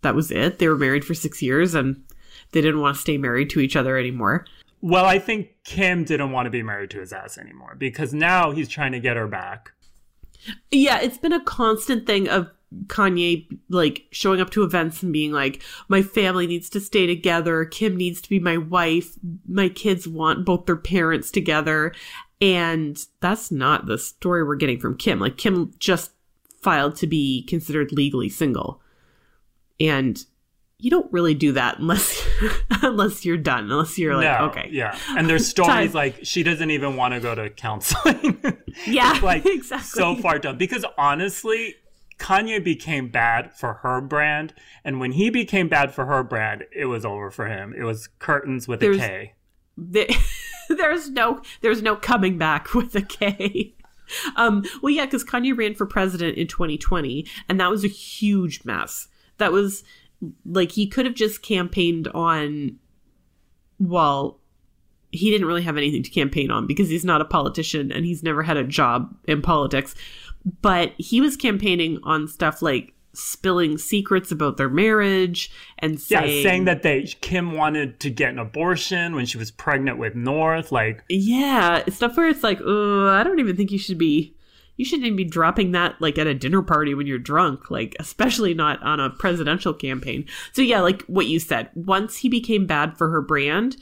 [0.02, 0.60] that was it.
[0.60, 2.04] They were married for six years and
[2.52, 4.46] they didn't want to stay married to each other anymore.
[4.82, 8.52] Well, I think Kim didn't want to be married to his ass anymore because now
[8.52, 9.72] he's trying to get her back.
[10.72, 12.50] Yeah, it's been a constant thing of
[12.88, 17.66] Kanye like showing up to events and being like, my family needs to stay together.
[17.66, 19.18] Kim needs to be my wife.
[19.48, 21.94] My kids want both their parents together.
[22.42, 25.20] And that's not the story we're getting from Kim.
[25.20, 26.12] Like, Kim just
[26.62, 28.82] filed to be considered legally single.
[29.80, 30.24] And
[30.84, 32.28] you don't really do that unless
[32.82, 34.68] unless you're done, unless you're like, no, okay.
[34.70, 34.98] yeah.
[35.10, 38.42] And there's stories like she doesn't even want to go to counseling.
[38.88, 39.86] Yeah, like exactly.
[39.86, 40.58] so far done.
[40.58, 41.76] Because honestly,
[42.20, 46.86] Kanye became bad for her brand, and when he became bad for her brand, it
[46.86, 47.74] was over for him.
[47.78, 49.34] It was curtains with There's- a K.
[49.78, 50.08] There-
[50.70, 53.76] there's no there's no coming back with a K.
[54.36, 58.64] Um, well, yeah, because Kanye ran for president in 2020, and that was a huge
[58.66, 59.08] mess.
[59.38, 59.84] That was
[60.46, 62.78] like he could have just campaigned on.
[63.80, 64.40] Well,
[65.12, 68.24] he didn't really have anything to campaign on because he's not a politician and he's
[68.24, 69.94] never had a job in politics.
[70.62, 76.44] But he was campaigning on stuff like spilling secrets about their marriage and Yeah, saying,
[76.44, 80.72] saying that they Kim wanted to get an abortion when she was pregnant with North.
[80.72, 84.36] Like, Yeah, stuff where it's like, oh, I don't even think you should be.
[84.76, 87.96] You shouldn't even be dropping that like at a dinner party when you're drunk, like
[88.00, 90.26] especially not on a presidential campaign.
[90.52, 91.70] So yeah, like what you said.
[91.76, 93.78] Once he became bad for her brand,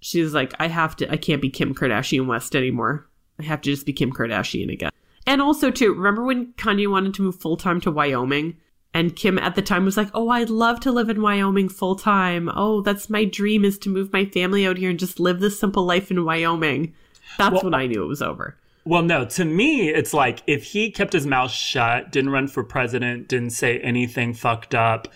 [0.00, 1.10] she was like, I have to.
[1.10, 3.06] I can't be Kim Kardashian West anymore.
[3.38, 4.90] I have to just be Kim Kardashian again.
[5.26, 8.56] And also too, remember when Kanye wanted to move full time to Wyoming?
[8.92, 11.94] And Kim at the time was like, "Oh, I'd love to live in Wyoming full
[11.94, 12.50] time.
[12.52, 15.60] Oh, that's my dream is to move my family out here and just live this
[15.60, 16.94] simple life in Wyoming."
[17.38, 18.56] That's Well, when I knew it was over.
[18.84, 22.64] Well, no, to me, it's like if he kept his mouth shut, didn't run for
[22.64, 25.06] president, didn't say anything fucked up,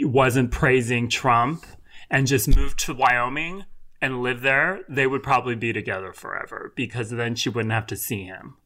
[0.00, 1.64] wasn't praising Trump,
[2.10, 3.64] and just moved to Wyoming
[4.02, 7.96] and lived there, they would probably be together forever because then she wouldn't have to
[7.96, 8.56] see him.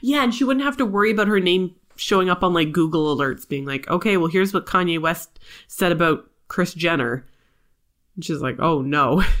[0.00, 3.14] Yeah, and she wouldn't have to worry about her name showing up on like Google
[3.16, 7.26] alerts being like, "Okay, well, here's what Kanye West said about Kris Jenner."
[8.14, 9.22] And she's like, "Oh no."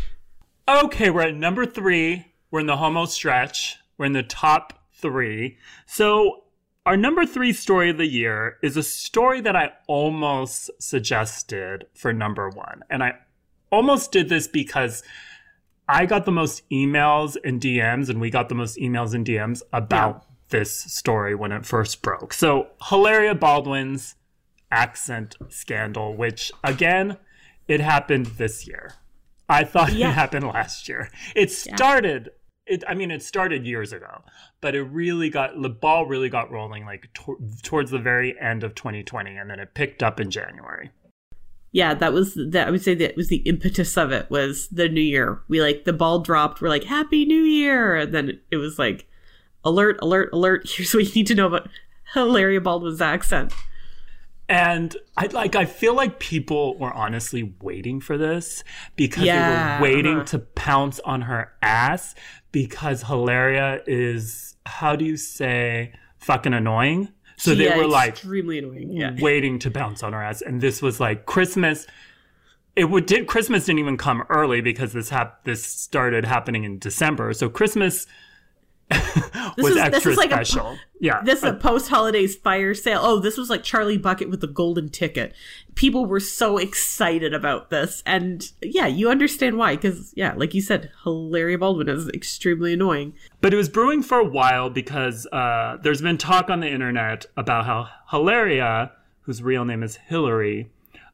[0.66, 2.24] Okay, we're at number three.
[2.50, 3.76] We're in the homo stretch.
[3.98, 5.58] We're in the top three.
[5.84, 6.44] So,
[6.86, 12.14] our number three story of the year is a story that I almost suggested for
[12.14, 12.82] number one.
[12.88, 13.18] And I
[13.70, 15.02] almost did this because
[15.86, 19.60] I got the most emails and DMs, and we got the most emails and DMs
[19.70, 20.24] about
[20.54, 22.32] this story when it first broke.
[22.32, 24.14] So, Hilaria Baldwin's
[24.70, 27.18] accent scandal, which again,
[27.66, 28.92] it happened this year.
[29.48, 30.10] I thought Yeah.
[30.10, 31.10] it happened last year.
[31.34, 32.30] It started.
[32.66, 34.22] It, I mean, it started years ago,
[34.62, 38.62] but it really got the ball really got rolling like tor- towards the very end
[38.64, 40.90] of 2020, and then it picked up in January.
[41.72, 42.68] Yeah, that was that.
[42.68, 44.30] I would say that was the impetus of it.
[44.30, 45.42] Was the new year?
[45.48, 46.62] We like the ball dropped.
[46.62, 49.08] We're like Happy New Year, and then it was like
[49.64, 50.68] alert, alert, alert.
[50.76, 51.68] Here's what you need to know about
[52.14, 53.52] Hilaria Baldwin's accent.
[54.46, 58.62] And I like I feel like people were honestly waiting for this
[58.94, 60.24] because Yeah, they were waiting uh-huh.
[60.26, 62.14] to pounce on her ass
[62.52, 67.08] because Hilaria is how do you say fucking annoying?
[67.36, 68.92] So they yeah, were like extremely annoying.
[68.92, 71.86] Yeah, waiting to bounce on her ass and this was like Christmas
[72.76, 76.78] it would did Christmas didn't even come early because this hap- this started happening in
[76.78, 77.32] December.
[77.32, 78.06] So Christmas
[79.56, 81.20] was is- this extra is like a yeah.
[81.22, 83.00] This is a post holidays fire sale.
[83.02, 85.34] Oh, this was like Charlie Bucket with the golden ticket.
[85.74, 88.02] People were so excited about this.
[88.06, 89.76] And yeah, you understand why.
[89.76, 93.14] Because, yeah, like you said, Hilaria Baldwin is extremely annoying.
[93.40, 97.26] But it was brewing for a while because uh, there's been talk on the internet
[97.36, 98.92] about how Hilaria,
[99.22, 100.70] whose real name is Hillary,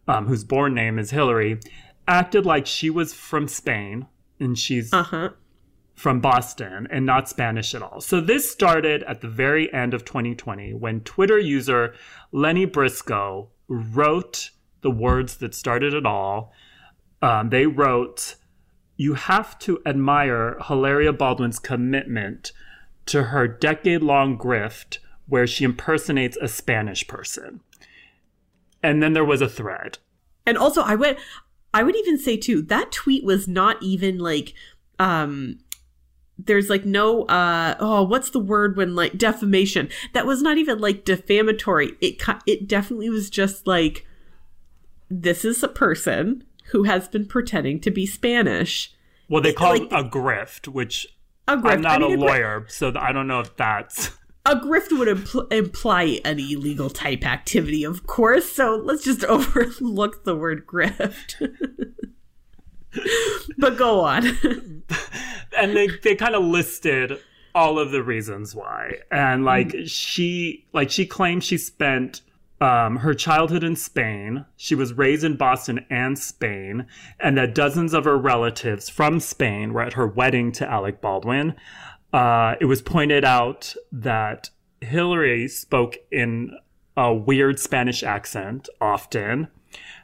[0.07, 1.59] um, whose born name is Hillary,
[2.07, 4.07] acted like she was from Spain
[4.39, 5.29] and she's Uh huh.
[6.01, 8.01] From Boston and not Spanish at all.
[8.01, 11.95] So this started at the very end of 2020 when Twitter user
[12.33, 14.49] Lenny Briscoe wrote
[14.81, 16.55] the words that started it all.
[17.21, 18.37] Um, they wrote,
[18.97, 22.53] You have to admire Hilaria Baldwin's commitment
[23.05, 27.61] to her decade long grift where she impersonates a Spanish person.
[28.83, 29.99] And then there was a thread.
[30.47, 31.19] And also, I would,
[31.75, 34.55] I would even say too that tweet was not even like,
[34.99, 35.59] um,
[36.47, 39.89] there's like no, uh, oh, what's the word when like defamation?
[40.13, 41.93] That was not even like defamatory.
[42.01, 44.07] It it definitely was just like,
[45.09, 48.93] this is a person who has been pretending to be Spanish.
[49.29, 51.07] Well, they call like- it a grift, which
[51.49, 51.71] A grift.
[51.73, 54.11] I'm not I mean, a gri- lawyer, so I don't know if that's.
[54.47, 58.51] a grift would impl- imply an illegal type activity, of course.
[58.51, 61.35] So let's just overlook the word grift.
[63.59, 64.27] but go on.
[65.57, 67.19] and they they kind of listed
[67.55, 72.23] all of the reasons why and like she like she claims she spent
[72.61, 74.45] um, her childhood in Spain.
[74.57, 76.87] She was raised in Boston and Spain,
[77.19, 81.55] and that dozens of her relatives from Spain were at her wedding to Alec Baldwin.
[82.13, 86.51] Uh, it was pointed out that Hillary spoke in
[86.97, 89.49] a weird Spanish accent often.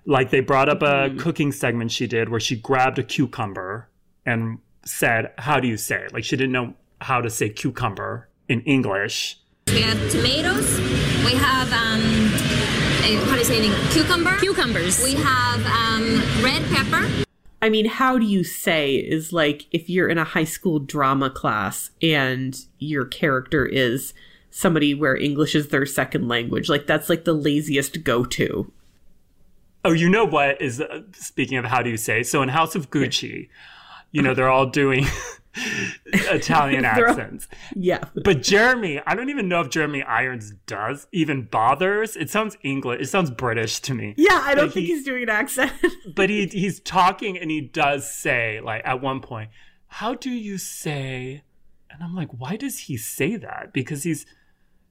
[0.07, 3.89] Like they brought up a cooking segment she did where she grabbed a cucumber
[4.25, 6.13] and said, How do you say it?
[6.15, 9.39] Like she didn't know how to say cucumber in English.
[9.67, 10.79] We have tomatoes.
[11.25, 12.01] We have um,
[13.03, 13.93] eh, how do you say it?
[13.93, 14.39] Cucumber.
[14.39, 15.03] Cucumbers.
[15.03, 17.25] We have um, red pepper.
[17.61, 21.31] I mean, how do you say is like if you're in a high school drama
[21.31, 24.15] class and your character is
[24.51, 26.69] somebody where English is their second language?
[26.69, 28.71] Like that's like the laziest go to.
[29.87, 32.23] Oh, you know what is uh, speaking of how do you say?
[32.23, 33.49] So in House of Gucci,
[34.13, 35.07] you know they're all doing
[36.07, 37.49] Italian They're all- accents.
[37.75, 38.05] Yeah.
[38.25, 42.17] But Jeremy, I don't even know if Jeremy Irons does even bothers.
[42.17, 43.01] It sounds English.
[43.01, 44.15] It sounds British to me.
[44.17, 45.73] Yeah, I don't Like, think he- he's doing an accent.
[46.15, 49.51] But he he's talking and he does say like at one point,
[49.89, 51.43] "How do you say?"
[51.91, 54.25] And I'm like, "Why does he say that?" Because he's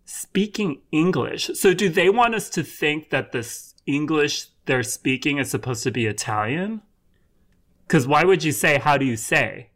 [0.05, 1.49] speaking English.
[1.55, 5.91] So do they want us to think that this English they're speaking is supposed to
[5.91, 6.81] be Italian?
[7.87, 9.69] Cuz why would you say how do you say?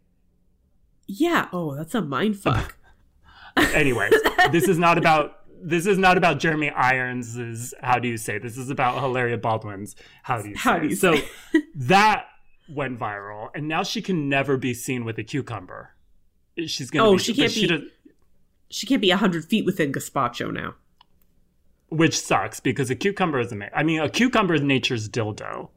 [1.08, 1.48] yeah.
[1.52, 2.76] Oh, that's a mind fuck.
[3.58, 4.14] Anyways,
[4.52, 8.58] this is not about this is not about Jeremy Irons's how do you say this
[8.58, 11.26] is about Hilaria Baldwin's how do you say How do you so say?
[11.76, 12.26] that
[12.70, 15.90] went viral and now she can never be seen with a cucumber
[16.68, 17.90] she's gonna Oh, be, she can't be- does-
[18.70, 20.76] She can't be 100 feet within gazpacho now.
[21.90, 25.70] Which sucks because a cucumber is amazing I mean a cucumber is nature's dildo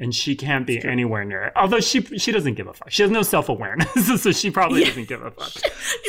[0.00, 3.02] and she can't be anywhere near it although she she doesn't give a fuck she
[3.02, 4.88] has no self-awareness so she probably Yeah.
[4.88, 5.50] doesn't give a fuck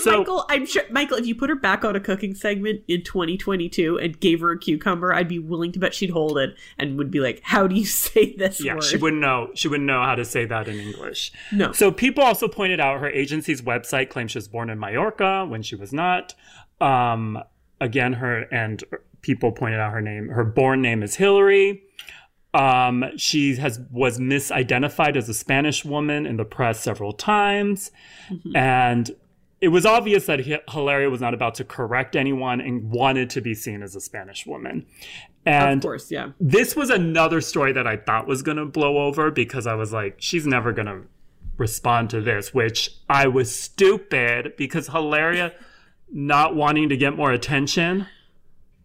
[0.04, 3.04] so Michael, I'm sure Michael, if you put her back on a cooking segment in
[3.04, 6.98] 2022 and gave her a cucumber, I'd be willing to bet she'd hold it and
[6.98, 9.88] would be like, "How do you say this yeah word?" she wouldn't know she wouldn't
[9.88, 11.72] know how to say that in english No.
[11.72, 15.62] So people also pointed out her agency's website claims she was born in Mallorca when
[15.64, 16.36] she was not.
[16.80, 17.42] Um,
[17.82, 18.84] again, her and
[19.22, 20.30] people pointed out her name.
[20.30, 21.84] Her born name is Hillary.
[22.54, 27.92] Um, she has was misidentified as a Spanish woman in the press several times,
[28.56, 29.12] and
[29.62, 33.42] it was obvious that Hi- Hilaria was not about to correct anyone and wanted to
[33.42, 34.86] be seen as a Spanish woman.
[35.46, 36.32] And of course, yeah.
[36.40, 39.94] this was another story that I thought was going to blow over because I was
[39.94, 41.02] like, she's never going to
[41.58, 45.54] respond to this, which I was stupid because Hilaria
[46.12, 48.08] not wanting to get more attention.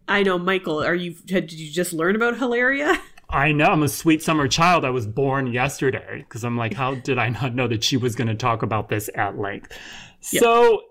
[0.07, 0.83] I know, Michael.
[0.83, 1.15] Are you?
[1.25, 3.01] Did you just learn about Hilaria?
[3.29, 4.85] I know I'm a sweet summer child.
[4.85, 8.15] I was born yesterday because I'm like, how did I not know that she was
[8.15, 9.77] going to talk about this at length?
[10.21, 10.83] So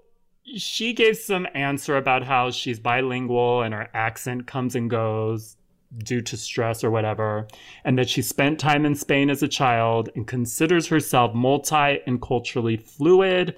[0.44, 5.56] she gave some answer about how she's bilingual and her accent comes and goes
[5.98, 7.46] due to stress or whatever,
[7.84, 12.20] and that she spent time in Spain as a child and considers herself multi and
[12.20, 13.56] culturally fluid.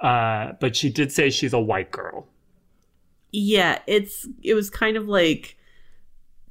[0.00, 2.28] Uh, but she did say she's a white girl.
[3.32, 5.56] Yeah, it's it was kind of like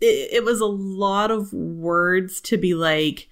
[0.01, 3.27] it, it was a lot of words to be like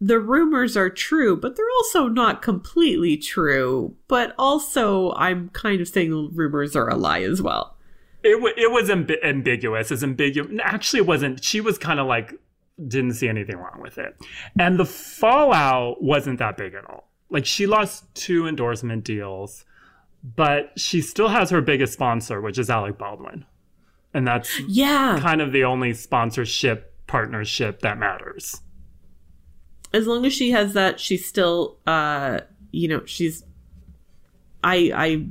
[0.00, 3.96] the rumors are true, but they're also not completely true.
[4.08, 7.76] But also, I'm kind of saying the rumors are a lie as well.
[8.22, 9.90] It, w- it was amb- ambiguous.
[9.90, 10.50] It's ambiguous.
[10.62, 11.42] Actually, it wasn't.
[11.42, 12.34] She was kind of like,
[12.86, 14.16] didn't see anything wrong with it.
[14.58, 17.08] And the fallout wasn't that big at all.
[17.30, 19.64] Like, she lost two endorsement deals,
[20.34, 23.44] but she still has her biggest sponsor, which is Alec Baldwin.
[24.12, 28.60] And that's Yeah, kind of the only sponsorship partnership that matters.
[29.92, 32.40] as long as she has that, she's still, uh,
[32.72, 33.44] you know, she's.
[34.64, 35.26] I I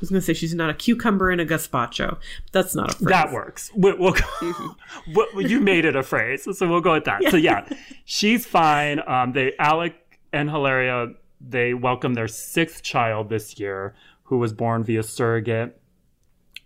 [0.00, 2.18] was gonna say she's not a cucumber in a gazpacho.
[2.52, 3.08] That's not a phrase.
[3.08, 3.70] That works.
[3.76, 4.76] We, we'll go,
[5.34, 7.22] we- you made it a phrase, so we'll go with that.
[7.30, 7.68] So yeah,
[8.04, 9.00] she's fine.
[9.06, 9.94] Um, they Alec
[10.32, 15.80] and Hilaria they welcomed their sixth child this year, who was born via surrogate.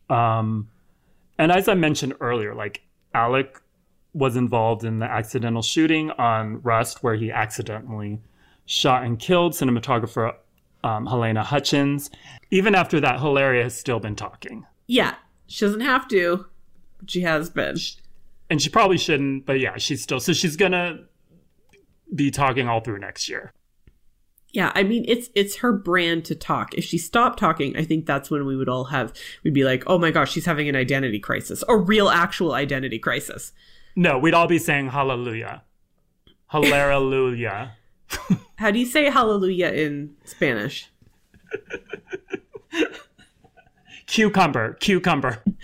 [0.09, 0.69] Um,
[1.39, 2.83] and as I mentioned earlier, like
[3.15, 3.61] Alec
[4.13, 8.21] was involved in the accidental shooting on Rust, where he accidentally
[8.67, 10.35] shot and killed cinematographer
[10.83, 12.11] um, Halyna Hutchins.
[12.51, 14.67] Even after that, Hilaria has still been talking.
[14.87, 15.15] Yeah,
[15.47, 16.47] she doesn't have to,
[16.99, 17.77] but she has been.
[18.49, 20.99] and she probably shouldn't but yeah she's still so she's gonna
[22.15, 23.53] be talking all through next year
[24.53, 26.75] Yeah, I mean it's it's her brand to talk.
[26.75, 29.13] If she stopped talking, I think that's when we would all have
[29.45, 32.99] we'd be like, "Oh my gosh, she's having an identity crisis, a real actual identity
[32.99, 33.53] crisis."
[33.97, 35.63] no we'd all be saying hallelujah
[36.47, 37.77] hallelujah
[38.57, 40.91] How do you say hallelujah in Spanish?
[44.07, 45.45] cucumber cucumber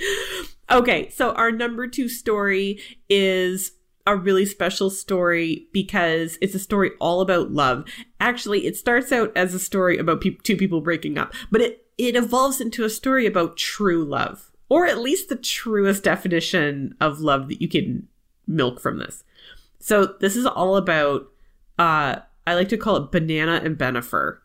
[0.69, 3.71] Okay, so our number 2 story is
[4.07, 7.85] a really special story because it's a story all about love.
[8.21, 11.87] Actually, it starts out as a story about peop two people breaking up, but it
[11.99, 17.21] it evolves into a story about true love, or at least the truest definition of
[17.21, 18.07] love that you can
[18.47, 19.25] milk from this.
[19.79, 21.29] So this is all about
[21.79, 24.39] uh I like to call it banana and Bennifer.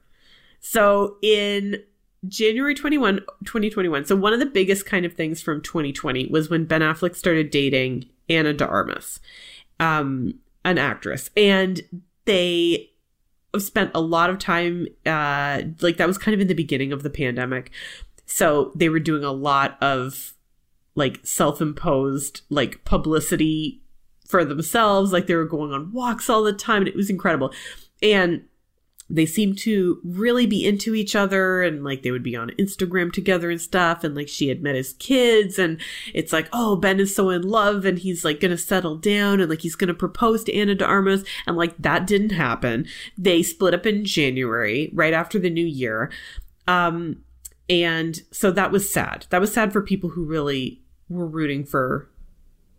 [0.59, 1.83] So in
[2.27, 4.05] January 21, 2021.
[4.05, 7.49] So one of the biggest kind of things from 2020 was when Ben Affleck started
[7.49, 9.19] dating Ana de Armas,
[9.79, 11.29] um, an actress.
[11.35, 11.81] And
[12.25, 12.91] they
[13.57, 17.03] spent a lot of time, uh, like that was kind of in the beginning of
[17.03, 17.71] the pandemic.
[18.25, 20.33] So they were doing a lot of
[20.95, 23.81] like self-imposed like publicity
[24.27, 25.11] for themselves.
[25.11, 27.53] Like they were going on walks all the time and it was incredible.
[28.01, 28.43] And
[29.11, 33.11] they seemed to really be into each other and like they would be on Instagram
[33.11, 35.79] together and stuff and like she had met his kids and
[36.13, 39.49] it's like oh Ben is so in love and he's like gonna settle down and
[39.49, 42.87] like he's gonna propose to Ana de Armas and like that didn't happen.
[43.17, 46.11] They split up in January right after the new year
[46.67, 47.17] um
[47.69, 49.27] and so that was sad.
[49.29, 52.09] That was sad for people who really were rooting for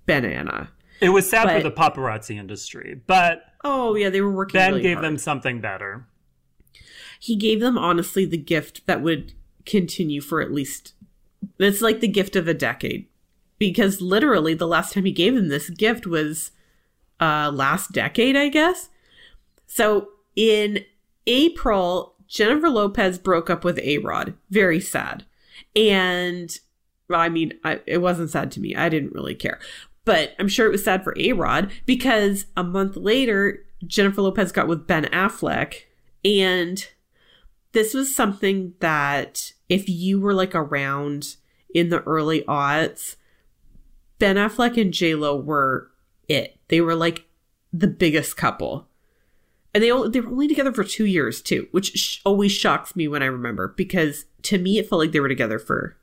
[0.07, 0.71] Ben and Anna
[1.03, 4.83] it was sad for the paparazzi industry but oh yeah they were working ben really
[4.83, 5.05] gave hard.
[5.05, 6.07] them something better
[7.23, 9.33] he gave them honestly the gift that would
[9.65, 10.93] continue for at least
[11.61, 13.07] It's like the gift of a decade.
[13.61, 16.51] Because literally the last time he gave him this gift was
[17.21, 18.89] uh last decade, I guess.
[19.69, 20.85] So in
[21.29, 24.35] April, Jennifer Lopez broke up with A Rod.
[24.51, 25.25] Very sad.
[25.77, 26.59] And
[27.09, 28.75] well, I mean, I, it wasn't sad to me.
[28.75, 29.61] I didn't really care.
[30.05, 34.51] But I'm sure it was sad for A Rod because a month later, Jennifer Lopez
[34.51, 35.83] got with Ben Affleck.
[36.25, 36.85] And
[37.73, 41.37] this was something that if you were like around
[41.75, 43.17] in the early aughts,
[44.19, 45.91] Ben Affleck and J Lo were
[46.29, 46.59] it.
[46.69, 47.25] They were like
[47.73, 48.89] the biggest couple,
[49.75, 52.95] and they only, they were only together for two years too, which sh- always shocks
[52.95, 55.97] me when I remember because to me it felt like they were together for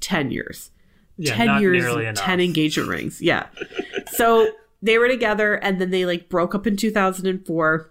[0.00, 0.70] ten years,
[1.16, 2.24] Yeah, ten years, nearly and enough.
[2.24, 3.22] ten engagement rings.
[3.22, 3.46] Yeah,
[4.12, 4.50] so
[4.82, 7.90] they were together, and then they like broke up in two thousand and four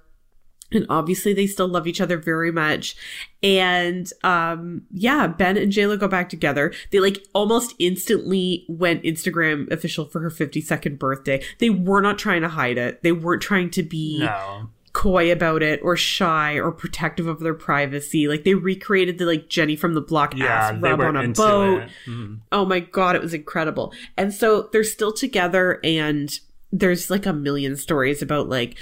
[0.74, 2.96] and obviously they still love each other very much
[3.42, 9.04] and um yeah ben and J Lo go back together they like almost instantly went
[9.04, 13.42] instagram official for her 52nd birthday they were not trying to hide it they weren't
[13.42, 14.70] trying to be No.
[14.94, 19.50] coy about it or shy or protective of their privacy like they recreated the like
[19.50, 21.84] jenny from the block Yeah, ass rub on a boat.
[22.08, 22.40] Mhm.
[22.52, 23.92] Oh my god, it was incredible.
[24.18, 26.32] And so they're still together and
[26.72, 28.78] there's like a million stories about like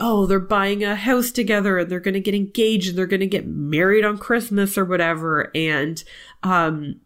[0.00, 3.20] oh, they're buying a house together and they're going to get engaged and they're going
[3.20, 6.04] to get married on Christmas or whatever and
[6.42, 7.00] um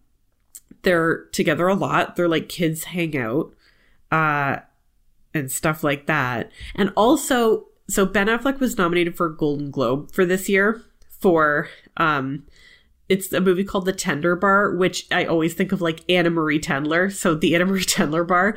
[0.82, 2.16] they're together a lot.
[2.16, 3.54] They're like kids hang out
[4.10, 4.58] uh
[5.34, 6.50] and stuff like that.
[6.74, 10.82] And also so Ben Affleck was nominated for a Golden Globe for this year
[11.20, 12.44] for um
[13.08, 17.12] it's a movie called The Tender Bar, which I always think of like Annamarie Tendler.
[17.12, 18.56] So the Annamarie Tendler Bar.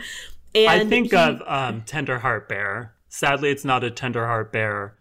[0.54, 2.94] And I think he- of um, Tender Heart Bear.
[3.14, 4.96] Sadly, it's not a Tender Heart Bear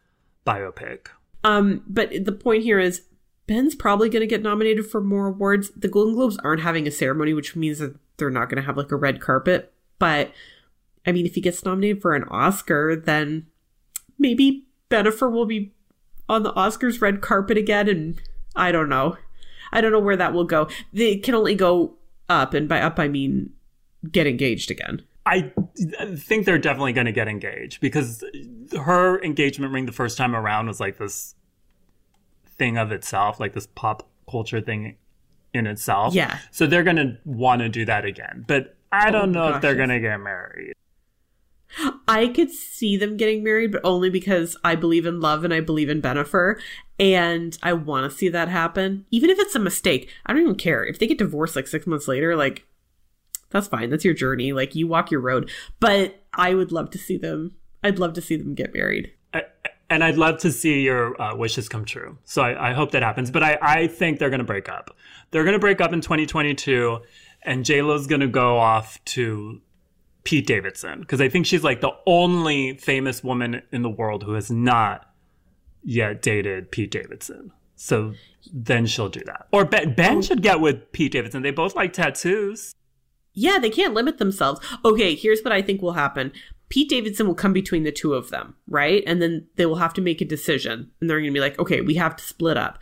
[0.46, 1.06] biopic.
[1.44, 3.06] um, but the point here is
[3.46, 5.70] Ben's probably going to get nominated for more awards.
[5.74, 8.76] The Golden Globes aren't having a ceremony, which means that they're not going to have
[8.76, 9.72] like a red carpet.
[9.98, 10.30] But
[11.06, 13.46] I mean, if he gets nominated for an Oscar, then
[14.18, 15.72] maybe Bennifer will be
[16.28, 17.88] on the Oscars red carpet again.
[17.88, 18.22] And
[18.54, 19.16] I don't know.
[19.72, 20.68] I don't know where that will go.
[20.92, 21.94] They can only go
[22.28, 23.54] up, and by up I mean
[24.10, 25.02] get engaged again.
[25.24, 25.52] I
[26.16, 28.24] think they're definitely going to get engaged because
[28.76, 31.34] her engagement ring the first time around was like this
[32.46, 34.96] thing of itself, like this pop culture thing
[35.54, 36.14] in itself.
[36.14, 36.38] Yeah.
[36.50, 38.44] So they're going to want to do that again.
[38.48, 40.74] But I oh don't know if they're gosh, going to get married.
[42.06, 45.60] I could see them getting married, but only because I believe in love and I
[45.60, 46.60] believe in Bennifer,
[46.98, 49.06] and I want to see that happen.
[49.10, 51.86] Even if it's a mistake, I don't even care if they get divorced like six
[51.86, 52.36] months later.
[52.36, 52.66] Like,
[53.52, 53.90] that's fine.
[53.90, 54.52] That's your journey.
[54.52, 55.50] Like, you walk your road.
[55.80, 57.56] But I would love to see them.
[57.82, 59.12] I'd love to see them get married.
[59.34, 59.44] I-
[59.90, 62.16] And I'd love to see your uh, wishes come true.
[62.24, 63.30] So I, I hope that happens.
[63.30, 64.96] But I, I think they're going to break up.
[65.30, 66.98] They're going to break up in 2022,
[67.42, 69.60] and JLo's going to go off to
[70.24, 74.32] Pete Davidson because I think she's like the only famous woman in the world who
[74.34, 75.10] has not
[75.82, 77.50] yet dated Pete Davidson.
[77.74, 78.12] So
[78.52, 79.48] then she'll do that.
[79.52, 81.42] Or Ben, ben should get with Pete Davidson.
[81.42, 82.72] They both like tattoos.
[83.34, 84.60] Yeah, they can't limit themselves.
[84.84, 86.32] Okay, here's what I think will happen.
[86.68, 89.02] Pete Davidson will come between the two of them, right?
[89.06, 90.90] And then they will have to make a decision.
[91.00, 92.78] And they're going to be like, okay, we have to split up.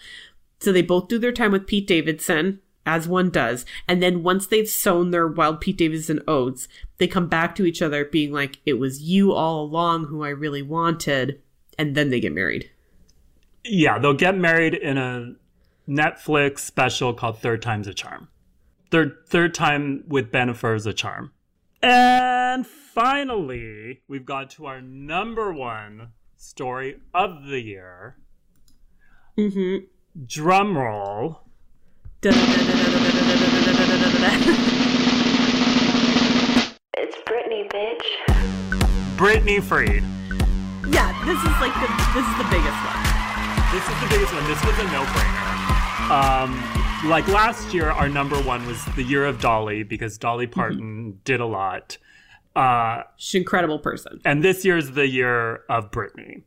[0.61, 3.65] So they both do their time with Pete Davidson, as one does.
[3.89, 7.83] And then once they've sown their wild Pete Davidson oats, they come back to each
[7.83, 11.41] other being like, it was you all along who I really wanted.
[11.79, 12.71] And then they get married.
[13.65, 15.35] Yeah, they'll get married in a
[15.89, 18.29] Netflix special called Third Time's a Charm.
[18.91, 21.33] Third third time with Bennifer is a charm.
[21.83, 28.17] And finally, we've got to our number one story of the year.
[29.39, 29.87] Mm-hmm.
[30.27, 31.43] Drum roll.
[37.03, 38.07] It's Britney, bitch.
[39.17, 40.03] Britney Freed.
[40.93, 43.01] Yeah, this is like the this is the biggest one.
[43.73, 44.45] This is the biggest one.
[44.51, 45.47] This was a no-brainer.
[46.11, 51.19] Um, like last year, our number one was the year of Dolly because Dolly Parton
[51.25, 51.97] did a lot.
[52.55, 54.21] Uh, She's an incredible person.
[54.25, 56.43] and this year's the year of Britney.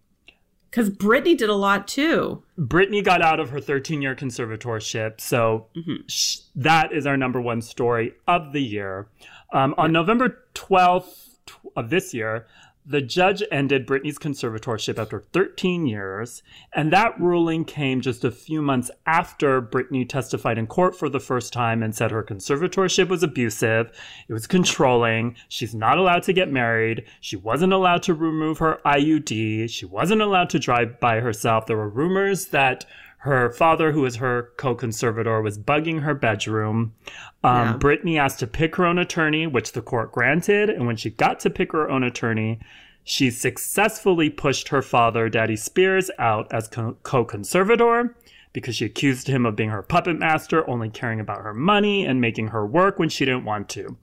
[0.69, 2.43] Because Britney did a lot too.
[2.59, 5.19] Britney got out of her 13 year conservatorship.
[5.21, 5.67] So
[6.07, 9.07] sh- that is our number one story of the year.
[9.51, 12.47] Um, on November 12th tw- of this year,
[12.85, 16.43] the judge ended Britney's conservatorship after 13 years.
[16.73, 21.19] And that ruling came just a few months after Britney testified in court for the
[21.19, 23.91] first time and said her conservatorship was abusive,
[24.27, 28.79] it was controlling, she's not allowed to get married, she wasn't allowed to remove her
[28.85, 31.65] IUD, she wasn't allowed to drive by herself.
[31.65, 32.85] There were rumors that
[33.23, 36.93] Her father, who was her co-conservator, was bugging her bedroom.
[37.41, 37.77] Um, Yeah.
[37.79, 40.69] Britney asked to pick her own attorney, which the court granted.
[40.69, 42.59] And when she got to pick her own attorney,
[43.05, 48.13] she successfully pushed her father, Daddy Spears, out as co- co-conservator
[48.51, 52.19] because she accused him of being her puppet master, only caring about her money and
[52.19, 53.95] making her work when she didn't want to.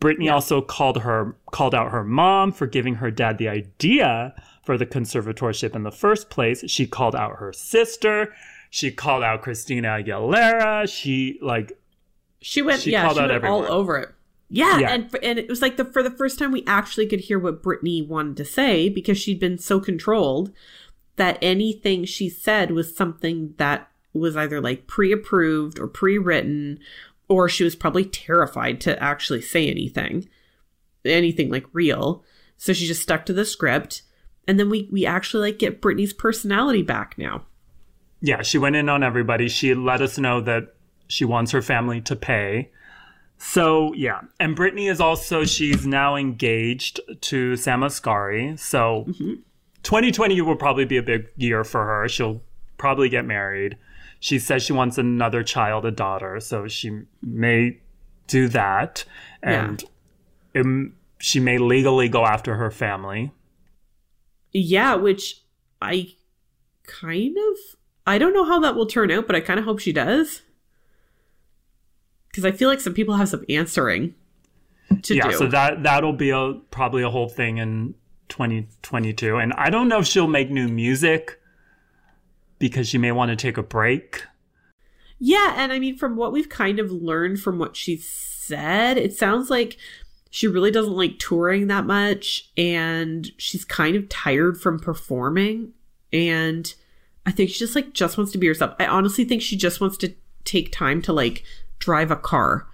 [0.00, 4.34] Britney also called her called out her mom for giving her dad the idea
[4.64, 6.64] for the conservatorship in the first place.
[6.66, 8.34] She called out her sister.
[8.74, 10.92] She called out Christina Aguilera.
[10.92, 11.78] She like
[12.40, 14.08] She went, She yeah, she out went all over it.
[14.48, 14.90] Yeah, Yeah.
[14.90, 17.62] and and it was like the for the first time we actually could hear what
[17.62, 20.50] Britney wanted to say because she'd been so controlled
[21.14, 26.80] that anything she said was something that was either like pre-approved or pre-written
[27.28, 30.28] or she was probably terrified to actually say anything
[31.04, 32.24] anything like real
[32.56, 34.02] so she just stuck to the script
[34.48, 37.44] and then we we actually like get Britney's personality back now
[38.24, 39.50] yeah, she went in on everybody.
[39.50, 40.74] She let us know that
[41.08, 42.70] she wants her family to pay.
[43.36, 48.58] So yeah, and Britney is also she's now engaged to Sam Asghari.
[48.58, 49.04] So
[49.82, 52.08] 2020 will probably be a big year for her.
[52.08, 52.40] She'll
[52.78, 53.76] probably get married.
[54.20, 57.78] She says she wants another child, a daughter, so she may
[58.26, 59.04] do that,
[59.42, 59.84] and
[60.56, 63.32] um, she may legally go after her family.
[64.50, 65.42] Yeah, which
[65.82, 66.14] I
[66.86, 69.78] kind of I don't know how that will turn out, but I kind of hope
[69.78, 70.42] she does.
[72.32, 74.14] Cuz I feel like some people have some answering
[75.02, 75.36] to yeah, do.
[75.36, 77.94] so that that'll be a probably a whole thing in
[78.28, 81.40] 2022, and I don't know if she'll make new music
[82.58, 84.24] because she may want to take a break.
[85.18, 89.14] yeah, and I mean from what we've kind of learned from what she said, it
[89.14, 89.76] sounds like
[90.30, 95.72] she really doesn't like touring that much and she's kind of tired from performing
[96.12, 96.74] and
[97.26, 98.74] I think she just like just wants to be herself.
[98.78, 100.14] I honestly think she just wants to
[100.44, 101.44] take time to like
[101.78, 102.66] drive a car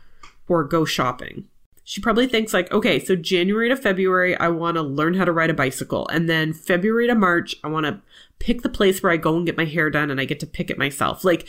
[0.48, 1.46] or go shopping.
[1.84, 5.32] She probably thinks like, okay, so January to February I want to learn how to
[5.32, 8.00] ride a bicycle and then February to March I want to
[8.38, 10.46] pick the place where I go and get my hair done and I get to
[10.46, 11.24] pick it myself.
[11.24, 11.46] Like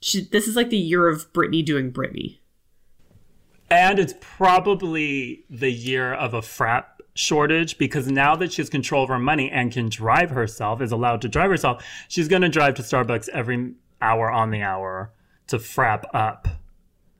[0.00, 2.38] she, this is like the year of Britney doing Britney.
[3.70, 6.84] And it's probably the year of a frap
[7.18, 10.92] shortage because now that she has control of her money and can drive herself, is
[10.92, 15.12] allowed to drive herself, she's going to drive to Starbucks every hour on the hour
[15.48, 16.46] to frap up.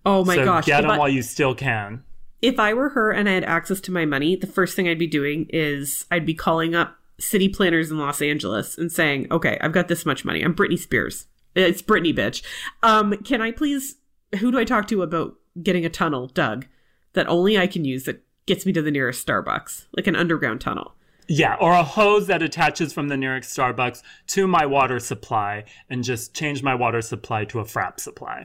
[0.07, 0.67] Oh my so gosh.
[0.67, 2.05] get them I- while you still can.
[2.41, 4.99] if I were her and I had access to my money, the first thing I'd
[4.99, 9.59] be doing is I'd be calling up city planners in Los Angeles and saying, "Okay,
[9.61, 10.43] I've got this much money.
[10.43, 11.27] I'm Britney Spears.
[11.57, 12.43] It's Britney, bitch.
[12.85, 13.97] Um, can I please?
[14.39, 16.67] Who do I talk to about getting a tunnel dug
[17.15, 20.61] that only I can use that gets me to the nearest Starbucks, like an underground
[20.61, 20.95] tunnel?"
[21.31, 26.03] Yeah, or a hose that attaches from the nearest Starbucks to my water supply and
[26.03, 28.45] just change my water supply to a frap supply.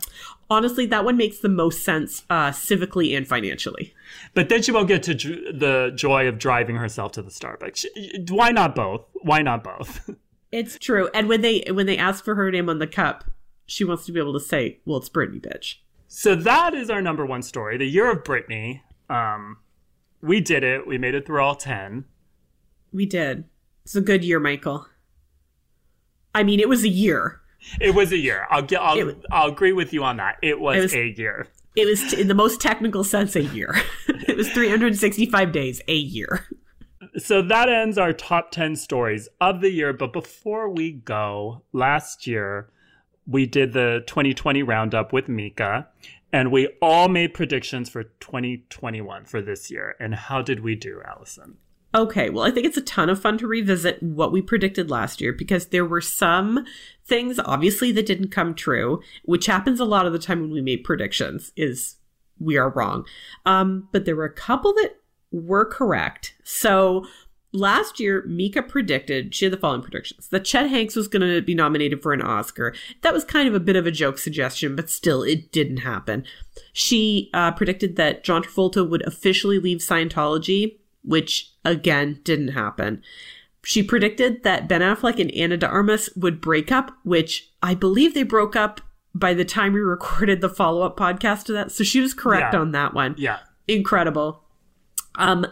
[0.49, 3.93] Honestly, that one makes the most sense uh, civically and financially.
[4.33, 7.77] But then she won't get to dr- the joy of driving herself to the Starbucks.
[7.77, 9.05] She- Why not both?
[9.21, 10.09] Why not both?
[10.51, 11.09] It's true.
[11.15, 13.23] And when they when they ask for her name on the cup,
[13.65, 15.77] she wants to be able to say, "Well, it's Britney, bitch."
[16.07, 18.81] So that is our number one story, the year of Britney.
[19.09, 19.57] Um,
[20.23, 20.87] we did it.
[20.87, 22.05] We made it through all ten.
[22.91, 23.43] We did.
[23.83, 24.87] It's a good year, Michael.
[26.33, 27.41] I mean, it was a year.
[27.79, 28.47] It was a year.
[28.49, 28.81] I'll get.
[28.81, 30.37] I'll, It- I'll agree with you on that.
[30.41, 31.47] It was, It was- a year.
[31.75, 33.75] It was, t- in the most technical sense, a year.
[34.07, 36.45] it was 365 days, a year.
[37.17, 39.91] So that ends our top ten stories of the year.
[39.91, 42.69] But before we go, last year
[43.25, 45.87] we did the 2020 roundup with Mika,
[46.33, 49.95] and we all made predictions for 2021 for this year.
[49.99, 51.57] And how did we do, Allison?
[51.95, 55.21] Okay, well, I think it's a ton of fun to revisit what we predicted last
[55.21, 56.65] year because there were some
[57.05, 60.61] things, obviously, that didn't come true, which happens a lot of the time when we
[60.61, 61.97] make predictions, is
[62.39, 63.05] we are wrong.
[63.45, 64.95] Um, but there were a couple that
[65.31, 66.33] were correct.
[66.43, 67.05] So
[67.53, 71.41] last year, Mika predicted, she had the following predictions that Chet Hanks was going to
[71.41, 72.73] be nominated for an Oscar.
[73.01, 76.25] That was kind of a bit of a joke suggestion, but still, it didn't happen.
[76.73, 83.01] She uh, predicted that John Travolta would officially leave Scientology, which again didn't happen.
[83.65, 88.13] She predicted that Ben Affleck and Ana de Armas would break up, which I believe
[88.13, 88.81] they broke up
[89.15, 91.71] by the time we recorded the follow up podcast to that.
[91.71, 92.59] So she was correct Yeah.
[92.59, 93.15] on that one.
[93.17, 93.39] Yeah.
[93.67, 94.43] Incredible.
[95.15, 95.45] Um,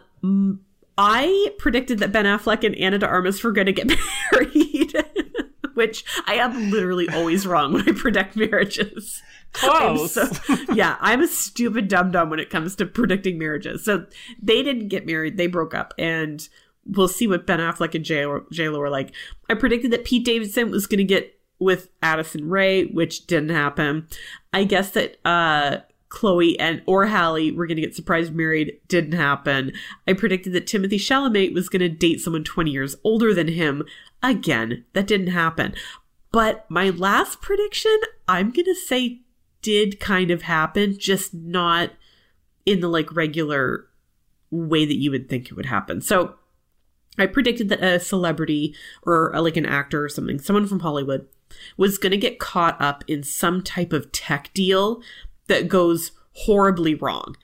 [0.97, 3.87] I predicted that Ben Affleck and Ana de Armas were going to get
[4.31, 4.93] married,
[5.73, 9.21] which I am literally always wrong when I predict marriages.
[9.53, 10.13] Close.
[10.13, 10.29] so-
[10.73, 13.83] yeah, I'm a stupid dum dum when it comes to predicting marriages.
[13.83, 14.05] So
[14.41, 16.47] they didn't get married; they broke up, and
[16.85, 18.25] we'll see what Ben Affleck and J
[18.69, 19.13] Lo were like.
[19.49, 24.07] I predicted that Pete Davidson was going to get with Addison Rae, which didn't happen.
[24.53, 25.77] I guess that uh
[26.11, 29.71] Chloe and or Halle were gonna get surprised married, didn't happen.
[30.07, 33.83] I predicted that Timothée Chalamet was gonna date someone 20 years older than him.
[34.21, 35.73] Again, that didn't happen.
[36.31, 37.97] But my last prediction,
[38.27, 39.21] I'm gonna say
[39.61, 41.91] did kind of happen, just not
[42.65, 43.87] in the like regular
[44.49, 46.01] way that you would think it would happen.
[46.01, 46.35] So
[47.17, 51.27] I predicted that a celebrity or uh, like an actor or something, someone from Hollywood,
[51.77, 55.01] was going to get caught up in some type of tech deal
[55.51, 57.35] that goes horribly wrong.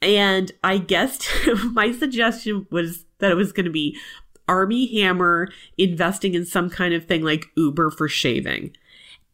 [0.00, 1.28] And I guessed
[1.72, 3.98] my suggestion was that it was going to be
[4.46, 8.76] Armie Hammer investing in some kind of thing like Uber for shaving.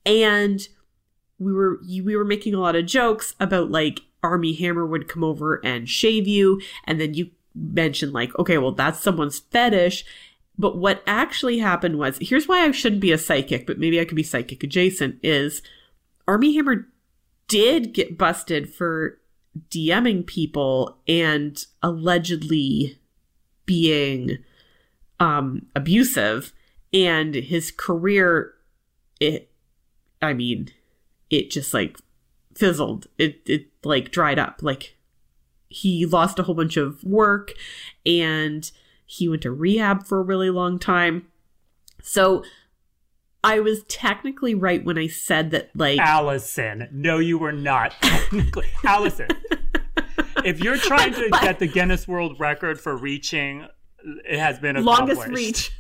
[0.07, 0.67] And
[1.39, 5.23] we were we were making a lot of jokes about like Armie Hammer would come
[5.23, 10.05] over and shave you and then you mentioned like okay well that's someone's fetish
[10.57, 14.05] but what actually happened was here's why I shouldn't be a psychic but maybe I
[14.05, 15.61] could be psychic adjacent is
[16.29, 16.87] Armie Hammer
[17.55, 19.21] did get busted for
[19.71, 22.99] DMing people and allegedly
[23.65, 24.39] being
[25.21, 26.53] um abusive
[26.93, 28.55] and his career
[29.21, 29.53] it
[30.21, 30.71] I mean
[31.31, 31.97] it just like
[32.57, 33.07] fizzled.
[33.19, 34.59] It it like dried up.
[34.61, 34.97] Like
[35.69, 37.53] he lost a whole bunch of work
[38.05, 38.69] and
[39.07, 41.29] he went to rehab for a really long time.
[42.03, 42.43] So
[43.45, 46.89] I was technically right when I said that like Allison.
[46.93, 47.93] No, you were not.
[48.03, 49.29] Technically, Allison.
[50.45, 53.67] If you're trying to But- get the Guinness World Record for reaching,
[54.29, 55.71] it has been longest reach.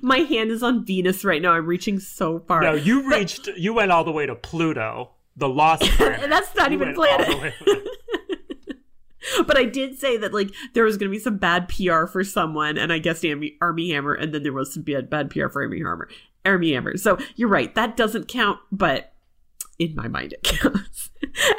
[0.00, 1.52] My hand is on Venus right now.
[1.52, 2.62] I'm reaching so far.
[2.62, 3.46] No, you reached.
[3.56, 6.22] You went all the way to Pluto, the lost planet.
[6.22, 7.52] And that's not You even planet.
[9.44, 12.22] But I did say that like there was going to be some bad PR for
[12.22, 15.48] someone, and I guessed Armie, Armie Hammer, and then there was some bad, bad PR
[15.48, 16.08] for Armie Hammer.
[16.46, 16.96] Armie Hammer.
[16.96, 19.12] So you're right, that doesn't count, but
[19.78, 21.10] in my mind it counts.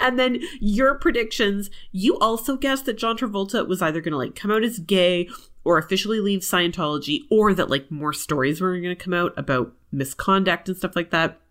[0.02, 4.36] and then your predictions, you also guessed that John Travolta was either going to like
[4.36, 5.30] come out as gay
[5.64, 9.74] or officially leave Scientology, or that like more stories were going to come out about
[9.92, 11.42] misconduct and stuff like that.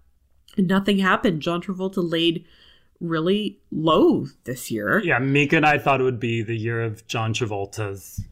[0.57, 1.43] And nothing happened.
[1.43, 2.47] John Travolta laid
[2.99, 5.03] really low this year.
[5.05, 8.25] yeah, Mika and I thought it would be the year of John Travolta's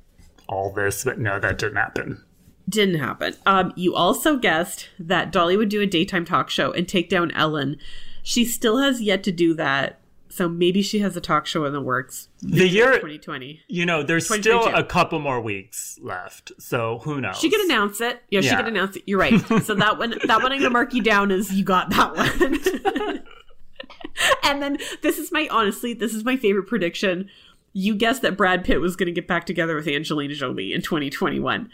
[0.49, 2.25] all this, but no, that didn't happen.
[2.69, 3.35] Didn't happen.
[3.45, 7.31] Um, you also guessed that Dolly would do a daytime talk show and take down
[7.33, 7.77] Ellen.
[8.23, 10.01] She still has yet to do that,
[10.31, 12.31] so maybe she has a talk show in the works.
[12.41, 13.61] The year, 2020.
[13.69, 17.37] you know, there's still a couple more weeks left, so who knows?
[17.39, 18.23] She could announce it.
[18.31, 19.03] Yeah, she could announce it.
[19.07, 19.35] You're right.
[19.63, 23.23] So that one, that one, I'm gonna mark you down as you got that one.
[24.43, 27.29] and then this is my honestly, this is my favorite prediction.
[27.75, 31.71] You guessed that Brad Pitt was gonna get back together with Angelina Jolie in 2021.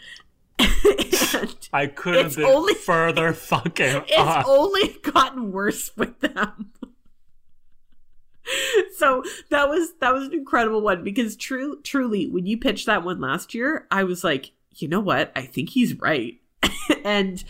[1.73, 4.45] I could have It's been only- further fucking it's off.
[4.47, 6.71] only gotten worse with them.
[8.97, 13.03] so that was that was an incredible one because true truly when you pitched that
[13.03, 15.31] one last year, I was like, you know what?
[15.35, 16.35] I think he's right.
[17.03, 17.43] and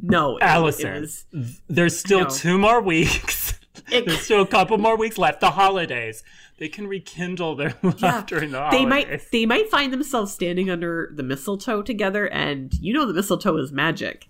[0.00, 1.26] no, it- Allison, it was
[1.68, 2.28] there's still No.
[2.30, 3.58] two more weeks.
[3.90, 5.40] It- there's still a couple more weeks left.
[5.40, 6.22] The holidays.
[6.58, 10.68] They can rekindle their love yeah, during the they might they might find themselves standing
[10.68, 14.28] under the mistletoe together, and you know the mistletoe is magic.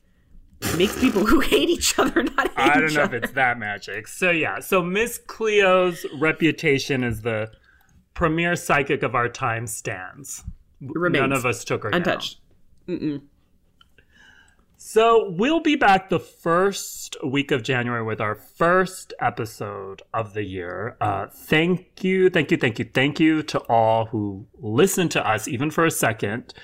[0.60, 3.58] It makes people who hate each other not hate I don't know if it's that
[3.58, 4.08] magic.
[4.08, 7.50] So yeah, so Miss Cleo's reputation as the
[8.12, 10.44] premier psychic of our time stands.
[10.80, 12.00] remains None of us took her down.
[12.00, 12.40] untouched.
[14.80, 20.44] So we'll be back the first week of January with our first episode of the
[20.44, 20.96] year.
[21.00, 25.48] Uh, thank you, thank you, thank you, thank you to all who listened to us,
[25.48, 26.54] even for a second,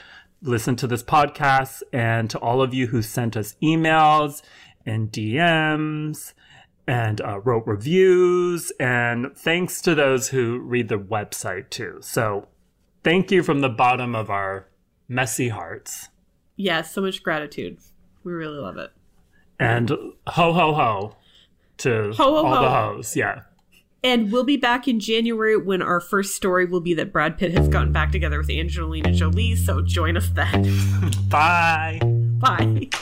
[0.42, 4.42] listen to this podcast, and to all of you who sent us emails
[4.86, 6.34] and DMs
[6.86, 8.70] and uh, wrote reviews.
[8.78, 11.98] And thanks to those who read the website too.
[12.00, 12.46] So
[13.02, 14.68] thank you from the bottom of our
[15.08, 16.10] messy hearts.
[16.54, 17.78] Yeah, so much gratitude.
[18.24, 18.90] We really love it.
[19.60, 21.16] and ho ho ho
[21.78, 23.16] to Ho, ho, all the hoes.
[23.16, 23.42] Yeah.
[24.02, 27.52] And we'll be back in January when our first story will be that Brad Pitt
[27.56, 29.56] has gotten back together with Angelina Jolie.
[29.56, 30.62] So join us then.
[31.28, 32.00] Bye.
[32.04, 32.88] Bye.